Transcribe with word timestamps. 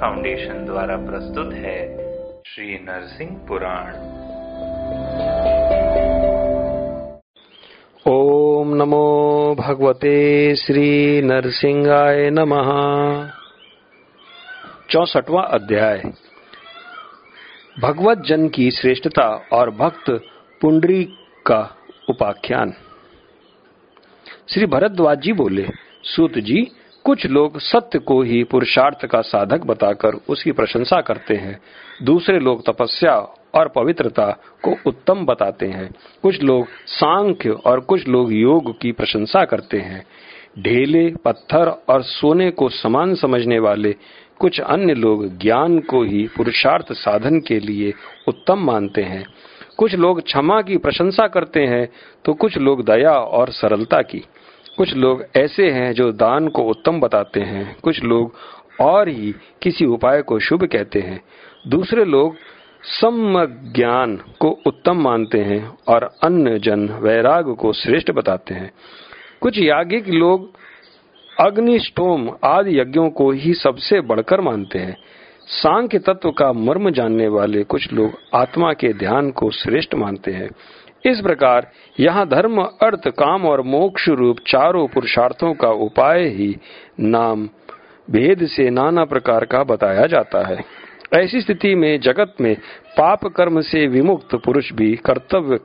Foundation 0.00 0.64
द्वारा 0.64 0.96
प्रस्तुत 0.96 1.52
है 1.52 1.78
श्री 2.46 2.78
नरसिंह 2.78 3.46
पुराण। 3.48 3.92
ओम 8.12 8.74
नमो 8.74 9.56
भगवते 9.58 10.56
श्री 10.56 11.22
नरसिंहाय 11.22 12.30
नमः। 12.30 12.68
चौसठवा 14.90 15.42
अध्याय। 15.42 16.02
भगवत 17.80 18.18
जन 18.18 18.48
की 18.48 18.70
श्रेष्ठता 18.70 19.46
और 19.52 19.70
भक्त 19.70 20.10
पुंडरी 20.60 21.04
का 21.46 21.76
उपाख्यान। 22.10 22.74
श्री 24.48 24.66
भरद्वाज 24.66 25.20
जी 25.20 25.32
बोले, 25.32 25.66
सूत 26.02 26.32
जी 26.38 26.72
कुछ 27.04 27.26
लोग 27.26 27.58
सत्य 27.58 27.98
को 27.98 28.22
ही 28.22 28.42
पुरुषार्थ 28.44 29.06
का 29.06 29.20
साधक 29.20 29.64
बताकर 29.64 30.14
उसकी 30.28 30.52
प्रशंसा 30.52 31.00
करते 31.00 31.34
हैं। 31.34 31.58
दूसरे 32.02 32.38
लोग 32.38 32.64
तपस्या 32.66 33.16
और 33.54 33.68
पवित्रता 33.68 34.26
को 34.62 34.74
उत्तम 34.86 35.24
बताते 35.26 35.66
हैं। 35.66 35.90
कुछ 36.22 36.42
लोग 36.42 36.66
सांख्य 36.86 37.50
और 37.50 37.80
कुछ 37.80 38.08
लोग 38.08 38.32
योग 38.32 38.80
की 38.80 38.92
प्रशंसा 38.92 39.44
करते 39.44 39.78
हैं। 39.78 40.04
ढेले, 40.58 41.08
पत्थर 41.24 41.68
और 41.88 42.02
सोने 42.02 42.50
को 42.50 42.68
समान 42.68 43.14
समझने 43.14 43.58
वाले 43.58 43.94
कुछ 44.38 44.60
अन्य 44.60 44.94
लोग 44.94 45.26
ज्ञान 45.38 45.78
को 45.80 46.02
ही 46.02 46.26
पुरुषार्थ 46.36 46.92
साधन 46.92 47.40
के 47.40 47.58
लिए 47.60 47.92
उत्तम 48.28 48.58
मानते 48.58 49.02
हैं। 49.02 49.24
कुछ 49.76 49.94
लोग 49.94 50.22
क्षमा 50.22 50.60
की 50.62 50.76
प्रशंसा 50.76 51.26
करते 51.26 51.60
हैं 51.60 51.88
तो 52.24 52.34
कुछ 52.34 52.56
लोग 52.58 52.84
दया 52.84 53.12
और 53.12 53.50
सरलता 53.50 54.02
की। 54.02 54.22
कुछ 54.76 54.94
लोग 54.94 55.24
ऐसे 55.36 55.70
हैं 55.70 55.92
जो 55.92 56.12
दान 56.12 56.48
को 56.48 56.62
उत्तम 56.62 57.00
बताते 57.00 57.40
हैं। 57.40 57.76
कुछ 57.82 58.02
लोग 58.02 58.34
और 58.80 59.08
ही 59.08 59.34
किसी 59.62 59.84
उपाय 59.84 60.22
को 60.22 60.38
शुभ 60.38 60.64
कहते 60.64 61.00
हैं। 61.00 61.24
दूसरे 61.68 62.04
लोग 62.04 62.36
सम 62.82 63.44
ज्ञान 63.46 64.16
को 64.40 64.58
उत्तम 64.66 64.96
मानते 64.96 65.38
हैं 65.38 65.78
और 65.88 66.10
अन्य 66.22 66.58
जन 66.58 66.88
वैराग 66.88 67.54
को 67.54 67.72
श्रेष्ठ 67.72 68.10
बताते 68.10 68.54
हैं। 68.54 68.70
कुछ 69.40 69.58
याज्ञिक 69.58 70.08
लोग 70.08 70.50
अग्निष्टोम 71.40 72.30
आदि 72.44 72.80
यज्ञों 72.80 73.10
को 73.10 73.30
ही 73.30 73.54
सबसे 73.54 74.00
बढ़कर 74.00 74.40
मानते 74.40 74.78
हैं। 74.78 74.96
सांख्य 75.46 75.98
तत्व 75.98 76.30
का 76.30 76.52
मर्म 76.52 76.90
जानने 76.90 77.28
वाले 77.28 77.64
कुछ 77.64 77.92
लोग 77.92 78.10
आत्मा 78.34 78.72
के 78.72 78.92
ध्यान 78.92 79.30
को 79.30 79.50
श्रेष्ठ 79.50 79.94
मानते 79.94 80.30
हैं। 80.30 80.50
इस 81.04 81.20
प्रकार 81.20 81.66
यहाँ 82.00 82.26
धर्म, 82.28 82.60
अर्थ, 82.62 83.08
काम 83.08 83.44
और 83.46 83.60
मोक्ष 83.62 84.08
रूप 84.08 84.36
चारों 84.46 84.86
पुरुषार्थों 84.88 85.52
का 85.54 85.68
उपाय 85.68 86.28
ही 86.28 86.56
नाम 87.00 87.48
भेद 88.10 88.46
से 88.46 88.70
नाना 88.70 89.04
प्रकार 89.04 89.44
का 89.44 89.62
बताया 89.64 90.06
जाता 90.06 90.46
है। 90.46 90.64
ऐसी 91.14 91.40
स्थिति 91.40 91.74
में 91.74 92.00
जगत 92.00 92.34
में 92.40 92.54
पाप 92.98 93.26
कर्म 93.26 93.60
से 93.60 93.86
विमुक्त 93.86 94.34
पुरुष 94.34 94.72
भी 94.72 94.94
कर्तव्य, 94.96 95.58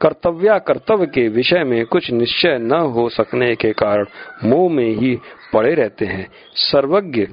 कर्तव्या 0.00 0.58
कर्तव्य 0.58 1.06
के 1.06 1.28
विषय 1.28 1.64
में 1.64 1.84
कुछ 1.86 2.10
निश्चय 2.10 2.58
न 2.58 2.72
हो 2.72 3.08
सकने 3.08 3.54
के 3.54 3.72
कारण 3.72 4.06
मोह 4.44 4.70
में 4.72 4.88
ही 4.88 5.14
पड़े 5.52 5.74
रहते 5.74 6.04
हैं। 6.04 6.26
सर्वज्ञ, 6.54 7.26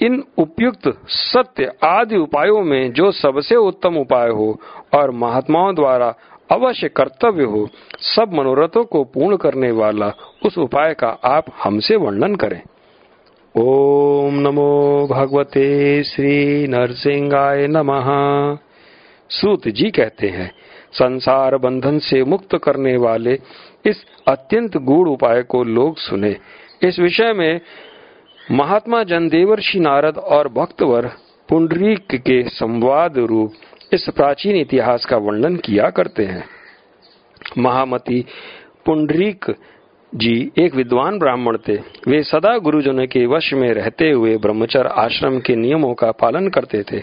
इन 0.00 0.22
उपयुक्त 0.38 0.88
सत्य 1.08 1.72
आदि 1.84 2.16
उपायों 2.16 2.62
में 2.62 2.92
जो 2.92 3.10
सबसे 3.12 3.56
उत्तम 3.56 3.96
उपाय 3.96 4.28
हो 4.28 4.60
और 4.94 5.10
महात्माओं 5.10 5.74
द्वारा 5.74 6.14
अवश्य 6.52 6.88
कर्तव्य 6.88 7.44
हो, 7.44 7.68
सब 7.98 8.32
मनोरथों 8.32 8.84
को 8.84 9.04
पूर्ण 9.04 9.36
करने 9.36 9.70
वाला 9.70 10.12
उस 10.46 10.58
उपाय 10.58 10.94
का 10.94 11.08
आप 11.08 11.44
हमसे 11.64 11.96
वर्णन 11.96 12.34
करें। 12.34 12.62
ओम 13.58 14.34
नमो 14.34 15.08
भगवते 15.10 16.04
श्री 16.04 16.66
नरसिंहाय 16.66 17.66
नमः। 17.66 18.06
सूत 19.30 19.68
जी 19.68 19.90
कहते 19.90 20.28
हैं, 20.28 20.50
संसार 20.92 21.56
बंधन 21.56 21.98
से 21.98 22.24
मुक्त 22.24 22.58
करने 22.64 22.96
वाले 22.96 23.38
इस 23.86 24.04
अत्यंत 24.28 24.76
गूढ़ 24.76 25.08
उपाय 25.08 25.42
को 25.42 25.64
लोग 25.64 25.98
सुने। 25.98 26.36
इस 26.82 26.98
विषय 26.98 27.32
में 27.32 27.60
महात्मा 28.50 29.02
जन 29.02 29.28
देवर्षि 29.28 29.80
नारद 29.80 30.18
और 30.18 30.48
भक्तवर 30.48 31.10
पुंडरीक 31.48 32.14
के 32.14 32.42
संवाद 32.48 33.18
रूप 33.18 33.52
इस 33.92 34.08
प्राचीन 34.16 34.56
इतिहास 34.56 35.04
का 35.04 35.16
वर्णन 35.16 35.56
किया 35.56 35.90
करते 35.90 36.24
हैं। 36.24 36.44
महामती 37.58 38.24
पुंडरीक 38.86 39.44
जी 40.14 40.52
एक 40.58 40.74
विद्वान 40.74 41.18
ब्राह्मण 41.18 41.58
थे। 41.68 41.76
वे 42.08 42.22
सदा 42.22 42.58
गुरुजनों 42.58 43.06
के 43.06 43.26
वश 43.26 43.52
में 43.52 43.68
रहते 43.68 44.10
हुए 44.10 44.36
ब्रह्मचर 44.36 44.86
आश्रम 44.86 45.38
के 45.38 45.56
नियमों 45.56 45.94
का 45.94 46.10
पालन 46.10 46.48
करते 46.48 46.82
थे। 46.82 47.02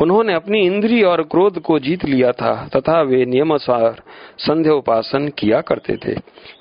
उन्होंने 0.00 0.34
अपनी 0.34 0.60
इंद्री 0.66 1.02
और 1.02 1.22
क्रोध 1.22 1.60
को 1.60 1.78
जीत 1.78 2.04
लिया 2.04 2.32
था 2.32 2.68
तथा 2.76 3.02
वे 3.02 3.24
नियमानुसार 3.24 4.02
संध्या 4.38 4.72
उपासन 4.72 5.28
किया 5.28 5.60
करते 5.60 5.96
थे। 5.96 6.14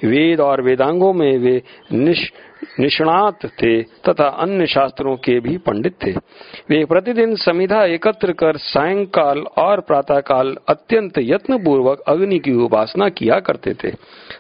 वेद 0.07 0.39
और 0.39 0.61
वेदांगों 0.61 1.13
में 1.13 1.37
वे 1.37 1.61
निश 1.93 2.31
निष्णात 2.79 3.46
थे 3.46 3.81
तथा 3.84 4.28
अन्य 4.28 4.66
शास्त्रों 4.66 5.16
के 5.16 5.40
भी 5.40 5.57
पंडित 5.57 5.96
थे। 6.06 6.12
वे 6.69 6.85
प्रतिदिन 6.85 7.35
समिधा 7.35 7.84
एकत्र 7.85 8.31
कर 8.31 8.57
सायंकाल 8.57 9.40
और 9.57 9.79
प्रातःकाल 9.79 10.56
अत्यंत 10.68 11.13
यत्न 11.18 11.57
पूर्वक 11.63 12.00
अग्नि 12.00 12.40
की 12.40 12.53
उपासना 12.53 13.09
किया 13.09 13.40
करते 13.40 13.74
थे। 13.74 13.91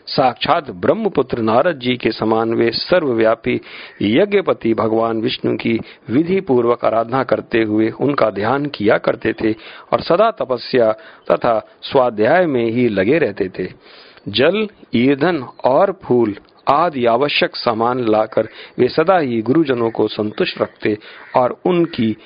साक्षात 0.07 0.71
ब्रह्मपुत्र 0.71 1.41
नारद 1.41 1.79
जी 1.79 1.95
के 1.95 2.11
समान 2.11 2.53
वे 2.53 2.71
सर्वव्यापी 2.71 3.59
यज्ञपति 4.01 4.73
भगवान 4.73 5.21
विष्णु 5.21 5.55
की 5.57 5.79
विधि 6.09 6.39
पूर्वक 6.41 6.85
आराधना 6.85 7.23
करते 7.23 7.63
हुए 7.63 7.89
उनका 7.89 8.29
ध्यान 8.29 8.65
किया 8.65 8.97
करते 8.97 9.33
थे 9.33 9.51
और 9.93 10.01
सदा 10.01 10.31
तपस्या 10.31 10.91
तथा 11.31 11.59
स्वाध्याय 11.81 12.45
में 12.45 12.65
ही 12.65 12.87
लगे 12.87 13.17
रहते 13.17 13.49
थे। 13.59 13.67
जल, 14.27 14.67
ईंधन 14.95 15.43
और 15.65 15.99
फूल 16.03 16.35
आदि 16.69 17.05
आवश्यक 17.05 17.55
सामान 17.55 17.99
लाकर 17.99 18.47
वे 18.79 18.87
सदा 18.87 19.17
ही 19.17 19.41
गुरुजनों 19.41 19.91
को 19.91 20.07
संतुष्ट 20.07 20.61
रखते 20.61 20.97
और 21.35 21.61
उनकी 21.65 22.17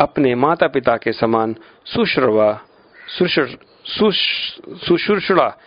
अपने 0.00 0.34
माता 0.34 0.66
पिता 0.66 0.96
के 0.96 1.12
समान 1.12 1.56
सुश्रवा 1.84 2.60
सुश्रुषा 4.78 5.58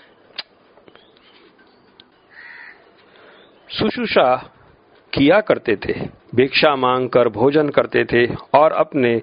सुशुषा 3.70 4.52
किया 5.14 5.42
करते 5.42 5.76
थे, 5.76 5.94
भिक्षा 6.36 6.76
मांग 6.76 7.10
कर 7.10 7.30
भोजन 7.30 7.70
करते 7.70 8.06
थे 8.06 8.26
और 8.54 8.72
अपने 8.72 9.22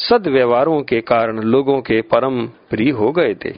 सदव्यवहारों 0.00 0.82
के 0.82 1.00
कारण 1.00 1.38
लोगों 1.38 1.80
के 1.80 2.00
परम 2.02 2.46
प्रिय 2.46 2.90
हो 2.90 3.12
गए 3.12 3.34
थे। 3.34 3.50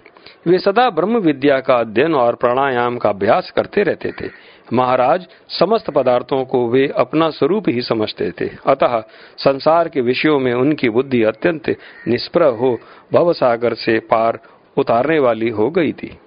वे 0.46 0.58
सदा 0.58 0.90
ब्रह्म 0.90 1.16
विद्या 1.16 1.60
का 1.60 1.74
अध्ययन 1.74 2.14
और 2.14 2.34
प्राणायाम 2.34 2.96
का 2.98 3.08
अभ्यास 3.08 3.50
करते 3.50 3.82
रहते 3.82 4.12
थे। 4.12 4.30
महाराज, 4.72 5.26
समस्त 5.48 5.90
पदार्थों 5.90 6.44
को 6.44 6.68
वे 6.68 6.86
अपना 6.96 7.30
स्वरूप 7.30 7.68
ही 7.68 7.82
समझते 7.82 8.30
थे। 8.40 8.50
अतः 8.66 9.00
संसार 9.38 9.88
के 9.88 10.00
विषयों 10.00 10.38
में 10.38 10.52
उनकी 10.54 10.88
बुद्धि 10.88 11.22
अत्यंत 11.22 11.76
निष्प्रह 12.08 12.46
हो 12.46 12.78
भव 13.12 13.32
सागर 13.32 13.74
से 13.74 13.98
पार 13.98 14.38
उतारने 14.76 15.18
वाली 15.18 15.48
हो 15.48 15.70
गई 15.70 15.92
थी। 15.92 16.18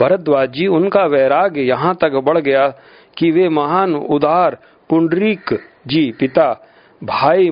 भरद्वाज 0.00 0.50
जी, 0.50 0.66
उनका 0.66 1.04
वैराग्य 1.06 1.60
यहाँ 1.60 1.94
तक 1.94 2.12
बढ़ 2.12 2.38
गया 2.38 2.68
कि 3.18 3.30
वे 3.30 3.48
महान 3.48 3.94
उदार 3.94 4.58
पुंडरीक 4.90 5.58
जी 5.86 6.10
पिता, 6.20 6.52
भाई 7.04 7.50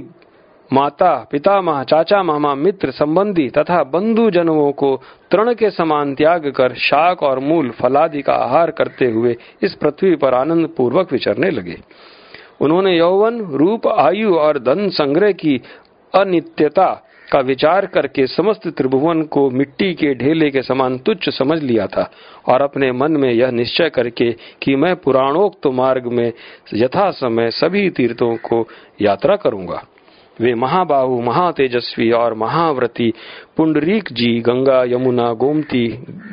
माता 0.72 1.14
पिता 1.14 1.24
पितामह 1.30 1.82
चाचा 1.82 2.22
मामा 2.22 2.54
मित्र, 2.54 2.90
संबंधी 2.90 3.48
तथा 3.48 3.82
बंधु 3.82 4.30
जनों 4.30 4.72
को 4.72 5.02
तृण 5.30 5.54
के 5.54 5.70
समान 5.70 6.14
त्याग 6.14 6.50
कर 6.50 6.74
शाक 6.74 7.22
और 7.22 7.38
मूल 7.38 7.70
फलादि 7.70 8.22
का 8.22 8.32
आहार 8.32 8.70
करते 8.70 9.10
हुए 9.10 9.36
इस 9.62 9.74
पृथ्वी 9.74 10.16
पर 10.16 10.34
आनंद 10.34 10.68
पूर्वक 10.76 11.12
विचरने 11.12 11.50
लगे। 11.50 11.76
उन्होंने 12.60 12.98
यौवन, 12.98 13.40
रूप, 13.40 13.86
आयु 13.86 14.34
और 14.34 14.58
धन 14.58 14.88
संग्रह 14.88 15.32
की 15.32 15.60
अनित्यता 16.14 17.02
का 17.32 17.40
विचार 17.40 17.86
करके 17.86 18.26
समस्त 18.26 18.68
त्रिभुवन 18.68 19.22
को 19.22 19.50
मिट्टी 19.50 19.94
के 19.94 20.14
ढेले 20.14 20.50
के 20.50 20.62
समान 20.62 20.98
तुच्छ 20.98 21.28
समझ 21.28 21.62
लिया 21.62 21.86
था 21.86 22.10
और 22.48 22.62
अपने 22.62 22.92
मन 22.92 23.12
में 23.12 23.32
यह 23.32 23.50
निश्चय 23.50 23.90
करके 23.90 24.32
कि 24.62 24.76
मैं 24.76 24.96
पुराणोक्त 24.96 25.66
मार्ग 25.66 26.06
में 26.06 26.32
यथा 26.74 27.10
समय 27.10 27.50
सभी 27.50 27.90
तीर्थों 27.90 28.36
को 28.36 28.68
यात्रा 29.02 29.36
करूँगा। 29.36 29.84
वे 30.40 30.54
महाबाहु, 30.54 31.20
महातेजस्वी 31.22 32.10
और 32.12 32.34
महाव्रती, 32.34 33.12
पुंडरीक 33.56 34.12
जी, 34.12 34.38
गंगा, 34.40 34.82
यमुना, 34.84 35.32
गोमती 35.32 35.86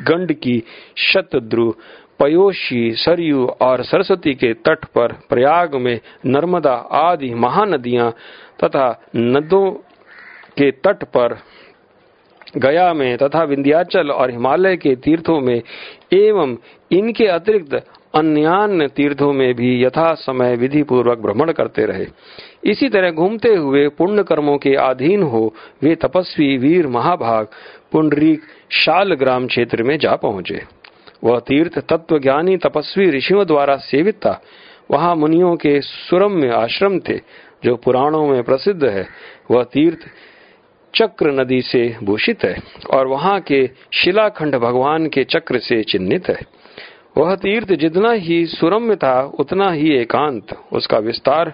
गंडकी 0.07 0.61
शतद्रु, 0.97 1.71
पयोशी, 2.19 2.91
सरयू 2.95 3.45
और 3.61 3.83
सरस्वती 3.83 4.33
के 4.33 4.53
तट 4.65 4.85
पर 4.85 5.13
प्रयाग 5.29 5.75
में 5.75 5.99
नर्मदा 6.25 6.73
आदि 6.99 7.33
महानदियाँ 7.35 8.11
तथा 8.63 8.87
नदों 9.15 9.69
के 10.57 10.71
तट 10.83 11.03
पर 11.03 11.37
गया 12.57 12.93
में 12.93 13.17
तथा 13.17 13.43
विंध्याचल 13.43 14.11
और 14.11 14.31
हिमालय 14.31 14.75
के 14.77 14.95
तीर्थों 14.95 15.39
में 15.41 15.61
एवं 16.13 16.55
इनके 16.91 17.27
अतिरिक्त 17.27 17.73
अन्यान्य 18.15 18.87
तीर्थों 18.87 19.33
में 19.33 19.53
भी 19.53 19.85
यथा 19.85 20.13
समय 20.13 20.55
विधि 20.55 20.83
पूर्वक 20.83 21.17
भ्रमण 21.17 21.51
करते 21.51 21.85
रहे। 21.85 22.05
इसी 22.63 22.89
तरह 22.89 23.11
घूमते 23.11 23.49
हुए 23.55 23.87
पुण्य 23.87 24.23
कर्मों 24.23 24.57
के 24.57 24.75
अधीन 24.75 25.23
हो, 25.23 25.53
वे 25.83 25.95
तपस्वी 25.95 26.57
वीर 26.57 26.87
महाभाग 26.87 27.47
पुंडरीक 27.91 28.41
शाल 28.71 29.13
ग्राम 29.13 29.47
क्षेत्र 29.47 29.83
में 29.83 29.97
जा 29.97 30.15
पहुँचे। 30.15 30.61
वह 31.23 31.39
तीर्थ 31.39 31.79
तत्व 31.79 32.19
ज्ञानी 32.19 32.57
तपस्वी 32.57 33.09
ऋषियों 33.09 33.47
द्वारा 33.47 33.75
सेवित 33.75 34.15
था। 34.15 34.41
वहाँ 34.91 35.15
मुनियों 35.15 35.55
के 35.55 35.81
सुरम्य 35.81 36.49
आश्रम 36.49 36.99
थे, 36.99 37.17
जो 37.65 37.75
पुराणों 37.75 38.27
में 38.27 38.43
प्रसिद्ध 38.43 38.83
है। 38.83 39.07
वह 39.51 39.63
तीर्थ 39.63 39.99
चक्र 40.95 41.31
नदी 41.31 41.61
से 41.61 41.95
भूषित 42.03 42.43
है 42.43 42.57
और 42.93 43.07
वहाँ 43.07 43.39
के 43.39 43.69
शिलाखंड 43.93 44.55
भगवान 44.55 45.07
के 45.07 45.23
चक्र 45.23 45.59
से 45.59 45.83
चिन्हित 45.83 46.29
है। 46.29 46.62
वह 47.17 47.35
तीर्थ 47.35 47.73
जितना 47.73 48.11
ही 48.11 48.45
सुरम्य 48.45 48.95
था, 48.95 49.21
उतना 49.39 49.71
ही 49.71 49.93
एकांत, 49.97 50.55
उसका 50.73 50.97
विस्तार 50.97 51.53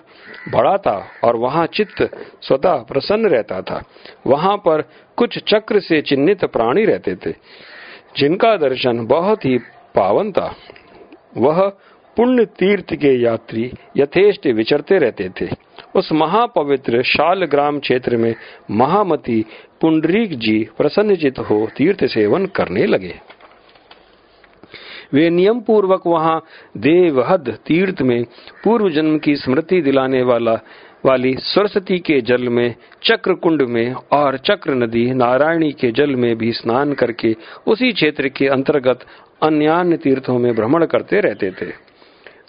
बड़ा 0.49 0.77
था 0.77 1.07
और 1.23 1.35
वहाँ 1.35 1.65
चित्त 1.67 2.01
स्वतः 2.41 2.75
प्रसन्न 2.83 3.29
रहता 3.29 3.61
था। 3.61 3.83
वहाँ 4.27 4.57
पर 4.57 4.81
कुछ 5.17 5.37
चक्र 5.47 5.79
से 5.79 6.01
चिन्हित 6.01 6.45
प्राणी 6.45 6.85
रहते 6.85 7.15
थे, 7.15 7.31
जिनका 8.17 8.55
दर्शन 8.57 9.05
बहुत 9.05 9.45
ही 9.45 9.57
पावन 9.95 10.31
था। 10.31 10.55
वह 11.37 11.67
पुण्य 12.17 12.45
तीर्थ 12.45 12.93
के 12.93 13.21
यात्री 13.21 13.71
यथेष्ट 13.97 14.47
विचरते 14.47 14.97
रहते 14.97 15.29
थे। 15.41 15.47
उस 15.95 16.11
महापवित्र 16.11 17.03
शाल 17.03 17.45
ग्राम 17.45 17.79
क्षेत्र 17.79 18.17
में 18.17 18.35
महामती 18.71 19.45
पुंडरीक 19.81 20.37
जी 20.39 20.67
प्रसन्नचित 20.77 21.39
हो 21.39 21.67
तीर्थ 21.77 22.05
सेवन 22.05 22.45
करने 22.45 22.85
लगे। 22.85 23.15
वे 25.13 25.29
नियम 25.29 25.59
पूर्वक 25.59 26.07
वहाँ 26.07 26.41
देवहद 26.77 27.57
तीर्थ 27.67 28.01
में 28.01 28.23
पूर्व 28.63 28.89
जन्म 28.89 29.17
की 29.17 29.35
स्मृति 29.35 29.81
दिलाने 29.81 30.21
वाला, 30.23 30.53
वाली 31.05 31.35
सरस्वती 31.39 31.99
के 31.99 32.21
जल 32.21 32.49
में 32.49 32.75
चक्र 33.03 33.33
कुंड 33.33 33.61
में 33.61 33.93
और 33.93 34.37
चक्र 34.37 34.73
नदी 34.73 35.05
नारायणी 35.13 35.71
के 35.71 35.91
जल 35.91 36.15
में 36.15 36.35
भी 36.35 36.51
स्नान 36.51 36.93
करके 36.93 37.35
उसी 37.67 37.91
क्षेत्र 37.91 38.27
के 38.27 38.47
अंतर्गत 38.47 39.05
अन्य 39.43 39.97
तीर्थों 39.97 40.39
में 40.39 40.55
भ्रमण 40.55 40.85
करते 40.85 41.19
रहते 41.19 41.51
थे। 41.51 41.88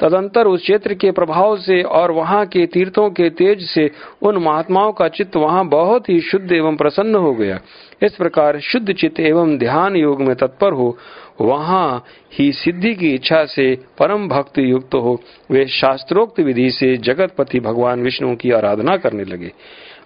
तदंतर 0.01 0.47
उस 0.47 0.61
क्षेत्र 0.61 0.95
के 0.95 1.11
प्रभाव 1.11 1.57
से 1.57 1.83
और 1.83 2.11
वहाँ 2.11 2.45
के 2.47 2.67
तीर्थों 2.67 3.09
के 3.11 3.29
तेज 3.31 3.63
से 3.63 3.91
उन 4.23 4.37
महात्माओं 4.37 4.93
का 4.93 5.09
चित्त 5.09 5.37
वहाँ 5.37 5.67
बहुत 5.69 6.09
ही 6.09 6.21
शुद्ध 6.21 6.53
एवं 6.53 6.77
प्रसन्न 6.77 7.15
हो 7.15 7.33
गया। 7.35 7.61
इस 8.03 8.15
प्रकार 8.15 8.61
शुद्ध 8.61 8.93
चित्त 8.93 9.21
एवं 9.21 9.57
ध्यान 9.59 9.97
योग 9.97 10.23
में 10.23 10.35
तत्पर 10.37 10.73
हो, 10.73 10.97
वहाँ 11.41 12.05
ही 12.39 12.53
सिद्धि 12.53 12.95
की 12.95 13.15
इच्छा 13.15 13.45
से 13.45 13.75
परम 13.99 14.29
भक्त 14.29 14.59
युक्त 14.59 14.95
हो। 14.95 15.21
वे 15.51 15.67
शास्त्रोक्त 15.67 16.41
विधि 16.41 16.71
से 16.71 16.97
जगतपति 16.97 17.61
भगवान 17.61 18.03
विष्णु 18.03 18.35
की 18.37 18.51
आराधना 18.51 18.97
करने 18.97 19.25
लगे। 19.25 19.53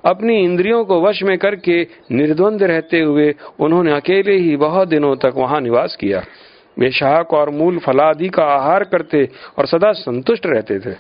अपनी 0.05 0.37
इंद्रियों 0.37 0.85
को 0.85 1.00
वश 1.00 1.23
में 1.23 1.38
करके 1.38 1.81
निर्द्वंद 2.12 2.62
रहते 2.62 3.00
हुए 3.00 3.35
उन्होंने 3.61 3.93
अकेले 3.93 4.37
ही 4.37 4.56
बहुत 4.56 4.88
दिनों 4.88 5.17
तक 5.17 5.32
वहाँ 5.37 5.61
निवास 5.61 5.96
किया। 5.96 6.23
वे 6.79 6.91
शाक 6.91 7.32
और 7.32 7.50
मूल 7.50 7.79
फलादि 7.79 8.29
का 8.29 8.44
आहार 8.44 8.85
करते 8.85 9.29
और 9.59 9.67
सदा 9.67 9.93
संतुष्ट 9.93 10.47
रहते 10.47 10.79
थे। 10.79 10.94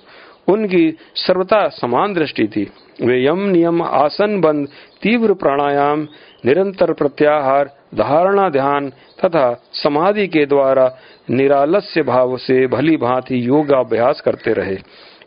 उनकी 0.48 0.94
सर्वता 1.14 1.68
समान 1.68 2.14
दृष्टि 2.14 2.48
थी। 2.48 2.70
वे 3.02 3.24
यम 3.26 3.38
नियम 3.38 3.82
आसन 3.82 4.40
बंद 4.40 4.68
तीव्र 5.02 5.34
प्राणायाम, 5.34 6.08
निरंतर 6.44 6.92
प्रत्याहार, 6.92 7.70
धारणा 7.94 8.48
ध्यान 8.48 8.90
तथा 9.24 9.62
समाधि 9.72 10.26
के 10.26 10.46
द्वारा 10.46 10.96
निरालस्य 11.30 12.02
भाव 12.02 12.36
से 12.36 12.66
भली 12.66 12.96
भांति 12.96 13.48
योगाभ्यास 13.48 14.20
करते 14.20 14.52
रहे। 14.52 14.76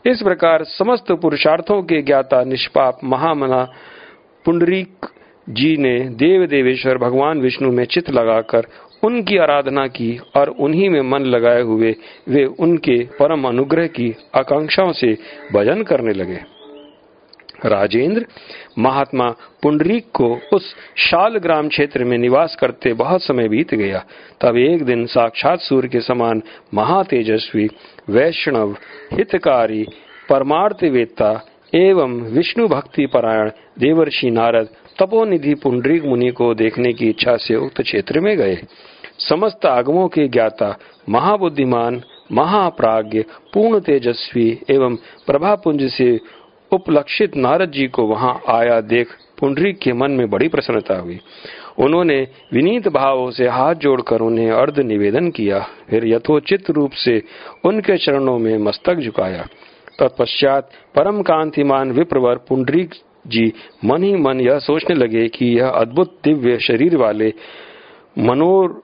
इस 0.06 0.22
प्रकार 0.22 0.64
समस्त 0.64 1.12
पुरुषार्थों 1.12 1.82
के 1.82 2.02
ज्ञाता 2.02 2.44
निष्पाप 2.44 2.98
महामना 3.04 3.68
पुंडरीक 4.44 5.06
जी 5.48 5.76
ने 5.76 6.00
देव 6.00 6.46
देवेश्वर 6.46 6.98
भगवान 6.98 7.40
विष्णु 7.40 7.72
में 7.72 7.84
चित 7.84 8.10
लगाकर 8.10 8.66
उनकी 9.04 9.36
आराधना 9.36 9.86
की 9.86 10.20
और 10.36 10.48
उन्हीं 10.48 10.90
में 10.90 11.00
मन 11.00 11.20
लगाए 11.20 11.62
हुए 11.62 11.96
वे 12.28 12.44
उनके 12.44 12.98
परम 13.04 13.48
अनुग्रह 13.48 13.86
की 13.86 14.14
आकांक्षाओं 14.34 14.92
से 14.92 15.16
भजन 15.52 15.82
करने 15.82 16.12
लगे। 16.12 16.58
राजेंद्र, 17.66 18.26
महात्मा 18.78 19.30
पुंडरीक 19.62 20.06
को 20.14 20.38
उस 20.52 20.74
शाल 20.96 21.36
ग्राम 21.38 21.68
क्षेत्र 21.68 22.04
में 22.04 22.18
निवास 22.18 22.56
करते 22.60 22.92
बहुत 22.92 23.22
समय 23.22 23.48
बीत 23.48 23.74
गया। 23.74 24.04
तब 24.40 24.56
एक 24.56 24.84
दिन 24.84 25.06
साक्षात 25.06 25.60
सूर्य 25.60 25.88
के 25.88 26.00
समान 26.00 26.42
महातेजस्वी, 26.74 27.68
वैष्णव, 28.10 28.76
हितकारी 29.12 29.86
परमार्थवेत्ता 30.28 31.46
एवं 31.74 32.20
विष्णु 32.20 32.68
भक्ति 32.68 33.06
परायण 33.06 33.50
देवर्षि 33.78 34.30
नारद 34.30 34.68
तपोनिधि 35.00 35.54
पुंडरीक 35.54 36.04
मुनि 36.04 36.30
को 36.30 36.54
देखने 36.54 36.92
की 36.92 37.08
इच्छा 37.08 37.36
से 37.36 37.56
उक्त 37.56 37.82
क्षेत्र 37.82 38.20
में 38.20 38.36
गए। 38.36 38.56
समस्त 39.18 39.66
आगमों 39.66 40.08
के 40.08 40.28
ज्ञाता, 40.28 40.78
महाबुद्धिमान, 41.08 42.02
महाप्राज्ञ, 42.32 43.22
पूर्ण 43.54 43.80
तेजस्वी 43.80 44.60
एवं 44.70 44.96
प्रभापुंज 45.26 45.90
से 45.90 46.20
उपलक्षित 46.72 47.36
नारद 47.36 47.70
जी 47.70 47.86
को 47.86 48.06
वहाँ 48.06 48.40
आया 48.48 48.80
देख 48.80 49.08
पुंडरीक 49.40 49.78
के 49.78 49.92
मन 49.92 50.10
में 50.10 50.30
बड़ी 50.30 50.48
प्रसन्नता 50.48 50.98
हुई। 50.98 51.20
उन्होंने 51.78 52.28
विनीत 52.52 52.88
भाव 52.88 53.30
से 53.30 53.48
हाथ 53.48 53.74
जोड़कर 53.74 54.20
उन्हें 54.20 54.50
अर्ध 54.50 54.78
निवेदन 54.78 55.30
किया, 55.30 55.66
फिर 55.90 56.06
यथोचित 56.06 56.70
रूप 56.70 56.92
से 56.92 57.22
उनके 57.64 57.96
चरणों 57.98 58.38
में 58.38 58.58
मस्तक 58.58 58.94
झुकाया। 58.94 59.46
तत्पश्चात 59.98 60.70
परम 60.94 61.22
कांतिमान 61.22 61.92
विप्रवर 61.92 62.36
पुंडरीक 62.48 62.94
जी, 63.28 63.52
मन 63.84 64.02
ही 64.02 64.16
मन 64.16 64.40
यह 64.40 64.58
सोचने 64.58 64.96
लगे 64.96 65.28
कि 65.28 65.46
यह 65.46 65.68
अद्भुत 65.68 66.18
दिव्य 66.24 66.58
शरीर 66.58 66.96
वाले 66.96 67.32
मनोर, 68.18 68.82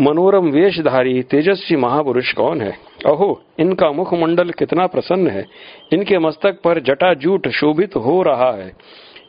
मनोरम 0.00 0.50
वेशधारी 0.50 1.22
तेजस्वी 1.22 1.76
महापुरुष 1.76 2.32
कौन 2.32 2.60
है? 2.60 2.70
अहो, 3.06 3.42
इनका 3.58 3.92
मुखमंडल 3.92 4.50
कितना 4.50 4.86
प्रसन्न 4.86 5.28
है। 5.28 5.46
इनके 5.92 6.18
मस्तक 6.18 6.60
पर 6.64 6.80
जटाजूट 6.80 7.48
शोभित 7.48 7.96
हो 7.96 8.22
रहा 8.22 8.52
है। 8.52 8.72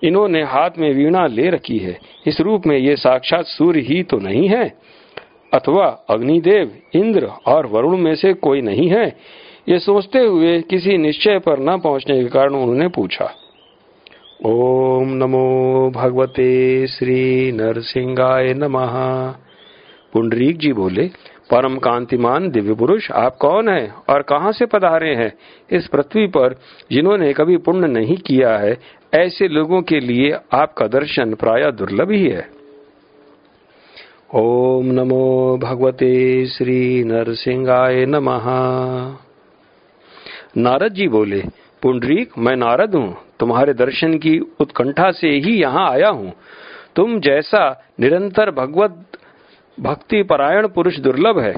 इन्होंने 0.04 0.44
हाथ 0.44 0.70
में 0.78 0.94
वीणा 0.94 1.28
ले 1.28 1.50
रखी 1.50 1.78
है। 1.78 2.00
इस 2.28 2.42
रूप 2.42 2.66
में 2.66 2.78
ये 2.78 2.96
साक्षात 2.96 3.46
सूर्य 3.46 3.80
ही 3.80 4.04
तो 4.04 4.18
नहीं 4.18 4.48
है? 4.48 4.78
अथवा 5.54 5.86
अग्निदेव, 6.10 6.72
इंद्र 6.96 7.26
और 7.26 7.66
वरुण 7.66 7.98
में 7.98 8.16
से 8.16 8.34
कोई 8.34 8.62
नहीं 8.62 8.90
है? 8.90 9.16
ये 9.70 9.80
सोचते 9.80 10.20
हुए 10.20 10.62
किसी 10.62 10.98
निश्चय 10.98 11.40
पर 11.40 11.60
न 11.60 11.80
पहुँचने 11.80 12.24
के 12.24 12.30
कारण 12.30 12.54
उन्होंने 12.54 12.88
पूछा। 12.88 13.43
ओम 14.46 15.10
नमो 15.10 15.92
भगवते 15.96 16.88
श्री 16.88 17.52
नरसिंहाय 17.52 18.54
नमः। 18.54 18.92
पुंडरीक 20.14 20.58
जी 20.58 20.74
बोले, 20.74 21.08
परम 21.52 21.78
कांतिमान 21.78 22.50
दिव्य 22.50 22.74
पुरुष, 22.74 23.12
आप 23.12 23.38
कौन 23.38 23.70
है 23.70 23.94
और 24.10 24.22
कहाँ 24.22 24.52
से 24.52 24.66
पधारे 24.66 25.16
हैं? 25.16 25.34
इस 25.72 25.88
पृथ्वी 25.88 26.28
पर 26.28 26.56
जिन्होंने 26.92 27.34
कभी 27.34 27.58
पुण्य 27.58 27.88
नहीं 27.88 28.18
किया 28.18 28.58
है, 28.58 28.78
ऐसे 29.14 29.48
लोगों 29.48 29.82
के 29.82 30.00
लिए 30.00 30.36
आपका 30.54 30.88
दर्शन 30.88 31.34
प्राय 31.34 31.72
दुर्लभ 31.72 32.12
ही 32.12 32.28
है। 32.28 32.50
ओम 34.36 34.86
नमो 34.86 35.58
भगवते 35.58 36.46
श्री 36.46 37.04
नरसिंहाय 37.04 38.06
नमः। 38.06 38.44
नारद 40.58 40.94
जी 40.94 41.08
बोले 41.08 41.63
पुंडरीक, 41.84 42.38
मैं 42.38 42.56
नारद 42.56 42.96
हूँ। 42.96 43.16
तुम्हारे 43.40 43.74
दर्शन 43.74 44.18
की 44.18 44.38
उत्कंठा 44.60 45.12
से 45.12 45.30
ही 45.36 45.60
यहाँ 45.62 45.90
आया 45.92 46.10
हूँ। 46.10 46.32
तुम 46.96 47.20
जैसा 47.20 47.70
निरंतर 48.00 48.52
भगवत 48.52 49.18
भक्ति 49.78 50.22
परायण 50.24 50.68
पुरुष 50.68 51.00
दुर्लभ 51.00 51.40
है। 51.40 51.56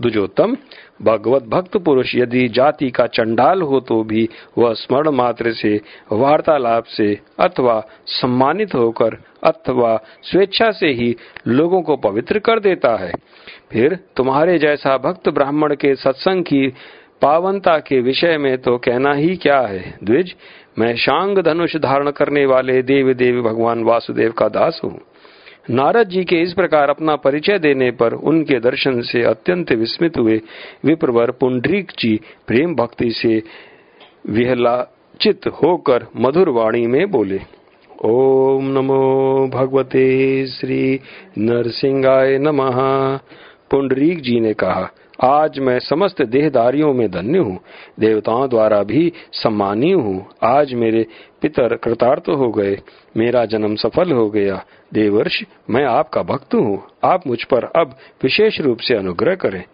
दुजोत्तम, 0.00 0.56
भगवत 1.02 1.42
भक्त 1.42 1.76
पुरुष, 1.76 2.14
यदि 2.14 2.48
जाति 2.48 2.90
का 2.90 3.06
चंडाल 3.06 3.62
हो 3.62 3.80
तो 3.80 4.02
भी 4.04 4.28
वह 4.58 4.72
स्मरण 4.74 5.08
मात्र 5.08 5.52
से, 5.52 5.80
वार्तालाप 6.12 6.84
से 6.84 7.20
अथवा 7.38 7.80
सम्मानित 8.06 8.74
होकर 8.74 9.16
अथवा 9.44 9.96
स्वेच्छा 10.22 10.70
से 10.70 10.92
ही 10.92 11.14
लोगों 11.46 11.82
को 11.82 11.96
पवित्र 11.96 12.38
कर 12.38 12.60
देता 12.60 12.96
है। 12.96 13.12
फिर 13.72 13.98
तुम्हारे 14.16 14.58
जैसा 14.58 14.96
भक्त 14.98 15.28
ब्राह्मण 15.28 15.74
के 15.74 15.94
सत्संग 15.94 16.44
की 16.44 16.72
पावनता 17.24 17.78
के 17.78 18.00
विषय 18.00 18.36
में 18.38 18.56
तो 18.58 18.76
कहना 18.78 19.12
ही 19.14 19.36
क्या 19.36 19.58
है? 19.60 19.94
द्विज, 20.04 20.34
मैं 20.78 20.96
शांग 20.96 21.38
धनुष 21.38 21.76
धारण 21.76 22.10
करने 22.10 22.46
वाले 22.46 22.82
देव 22.82 23.12
देव 23.12 23.40
भगवान 23.42 23.84
वासुदेव 23.84 24.32
का 24.32 24.48
दास 24.48 24.80
हूँ। 24.84 24.98
नारद 25.70 26.08
जी 26.08 26.24
के 26.24 26.36
इस 26.36 26.52
प्रकार 26.52 26.90
अपना 26.90 27.14
परिचय 27.16 27.58
देने 27.58 27.90
पर 27.90 28.12
उनके 28.12 28.58
दर्शन 28.60 29.00
से 29.02 29.22
अत्यंत 29.22 29.72
विस्मित 29.72 30.18
हुए। 30.18 30.40
विप्रवर 30.84 31.30
पुंडरीक 31.30 31.92
जी 31.98 32.20
प्रेम 32.46 32.74
भक्ति 32.74 33.10
से 33.10 33.42
विहलाचित 34.28 35.46
होकर 35.46 36.06
मधुर 36.16 36.48
वाणी 36.48 36.86
में 36.86 37.10
बोले, 37.10 37.40
ओम 38.04 38.68
नमो 38.68 39.48
भगवते 39.54 40.04
श्री 40.46 41.00
नरसिंहाय 41.38 42.38
नमः। 42.38 42.82
पुंडरीक 43.70 44.20
जी 44.20 44.40
ने 44.40 44.52
कहा 44.54 44.88
आज 45.22 45.58
मैं 45.58 45.78
समस्त 45.78 46.22
देहदारियों 46.22 46.94
में 46.94 47.10
धन्य 47.10 47.38
हूँ। 47.38 47.60
देवताओं 48.00 48.48
द्वारा 48.48 48.82
भी 48.82 49.12
सम्मानीय 49.32 49.92
हूँ। 49.92 50.26
आज 50.42 50.74
मेरे 50.74 51.06
पितर 51.42 51.76
कृतार्थ 51.76 52.28
हो 52.28 52.50
गए। 52.50 52.80
मेरा 53.16 53.44
जन्म 53.44 53.74
सफल 53.74 54.12
हो 54.12 54.30
गया। 54.30 54.64
देवर्ष, 54.92 55.42
मैं 55.70 55.84
आपका 55.84 56.22
भक्त 56.22 56.54
हूँ। 56.54 56.82
आप 57.04 57.26
मुझ 57.26 57.44
पर 57.44 57.64
अब 57.64 57.96
विशेष 58.22 58.60
रूप 58.60 58.78
से 58.78 58.94
अनुग्रह 58.94 59.34
करें। 59.34 59.64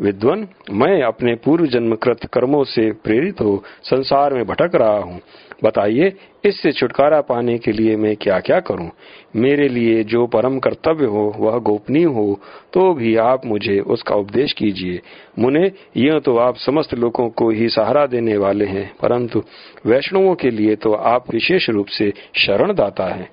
विद्वन, 0.00 0.46
मैं 0.72 1.02
अपने 1.02 1.34
पूर्व 1.34 1.66
जन्म 1.66 1.94
कृत 1.94 2.24
कर्मों 2.32 2.62
से 2.64 2.90
प्रेरित 3.04 3.40
हो 3.40 3.62
संसार 3.84 4.34
में 4.34 4.44
भटक 4.46 4.74
रहा 4.74 4.98
हूँ। 4.98 5.20
बताइए, 5.64 6.12
इससे 6.44 6.70
छुटकारा 6.72 7.20
पाने 7.20 7.56
के 7.58 7.72
लिए 7.72 7.96
मैं 7.96 8.14
क्या 8.16 8.38
क्या 8.40 8.60
करूँ? 8.60 8.88
मेरे 9.36 9.68
लिए 9.68 10.02
जो 10.04 10.26
परम 10.26 10.58
कर्तव्य 10.58 11.06
हो, 11.06 11.24
वह 11.38 11.58
गोपनीय 11.58 12.04
हो 12.04 12.38
तो 12.72 12.92
भी 12.94 13.14
आप 13.16 13.44
मुझे 13.46 13.78
उसका 13.80 14.14
उपदेश 14.14 14.52
कीजिए। 14.52 15.00
मुने, 15.38 15.70
यह 15.96 16.18
तो 16.18 16.36
आप 16.36 16.56
समस्त 16.56 16.94
लोगों 16.94 17.28
को 17.30 17.50
ही 17.50 17.68
सहारा 17.68 18.06
देने 18.06 18.36
वाले 18.36 18.64
हैं, 18.64 18.90
परंतु 19.02 19.42
वैष्णवों 19.86 20.34
के 20.34 20.50
लिए 20.50 20.76
तो 20.76 20.92
आप 20.92 21.32
विशेष 21.32 21.68
रूप 21.70 21.86
से 21.88 22.12
शरण 22.36 22.74
दाता 22.74 23.04
है। 23.06 23.28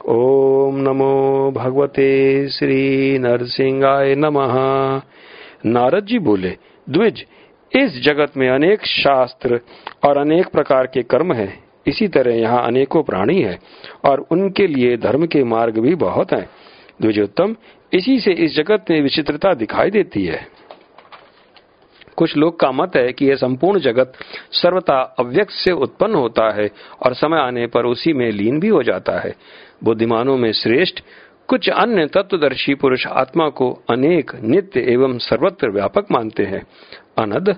ओम 0.00 0.76
नमो 0.80 1.50
भगवते 1.56 2.48
श्री 2.48 3.18
नरसिंहाय 3.18 4.14
नमः। 4.14 4.56
नारद 5.66 6.04
जी 6.04 6.18
बोले, 6.18 6.56
द्विज, 6.90 7.26
इस 7.76 8.00
जगत 8.02 8.36
में 8.36 8.48
अनेक 8.48 8.86
शास्त्र 8.86 9.60
और 10.06 10.18
अनेक 10.18 10.46
प्रकार 10.46 10.86
के 10.86 11.02
कर्म 11.02 11.32
हैं। 11.32 11.64
इसी 11.86 12.08
तरह 12.08 12.34
यहाँ 12.34 12.66
अनेकों 12.66 13.02
प्राणी 13.02 13.42
हैं 13.42 13.58
और 14.04 14.26
उनके 14.30 14.66
लिए 14.66 14.96
धर्म 14.96 15.26
के 15.26 15.44
मार्ग 15.44 15.78
भी 15.78 15.94
बहुत 15.94 16.32
हैं। 16.32 16.50
द्विजोत्तम, 17.00 17.56
इसी 17.92 18.20
से 18.20 18.32
इस 18.32 18.54
जगत 18.56 18.84
में 18.90 19.02
विचित्रता 19.02 19.54
दिखाई 19.54 19.90
देती 19.90 20.24
है। 20.24 20.46
कुछ 22.16 22.36
लोग 22.36 22.60
का 22.60 22.72
मत 22.72 22.96
है 22.96 23.12
कि 23.12 23.26
यह 23.26 23.34
संपूर्ण 23.34 23.80
जगत 23.80 24.12
सर्वता 24.52 25.00
अव्यक्त 25.18 25.50
से 25.50 25.72
उत्पन्न 25.72 26.14
होता 26.14 26.50
है 26.54 26.70
और 27.06 27.14
समय 27.14 27.38
आने 27.38 27.66
पर 27.66 27.86
उसी 27.86 28.12
में 28.12 28.30
लीन 28.32 28.60
भी 28.60 28.68
हो 28.68 28.82
जाता 28.82 29.18
है। 29.18 29.34
बुद्धिमानों 29.84 30.36
में 30.36 30.52
श्रेष्ठ 30.52 31.00
कुछ 31.48 31.68
अन्य 31.70 32.06
तत्वदर्शी 32.06 32.74
पुरुष 32.74 33.06
आत्मा 33.06 33.48
को 33.48 33.82
अनेक 33.90 34.32
नित्य 34.42 34.80
एवं 34.80 35.18
सर्वत्र 35.18 35.70
व्यापक 35.70 36.06
मानते 36.10 36.42
हैं। 36.42 36.66
अनद, 37.18 37.56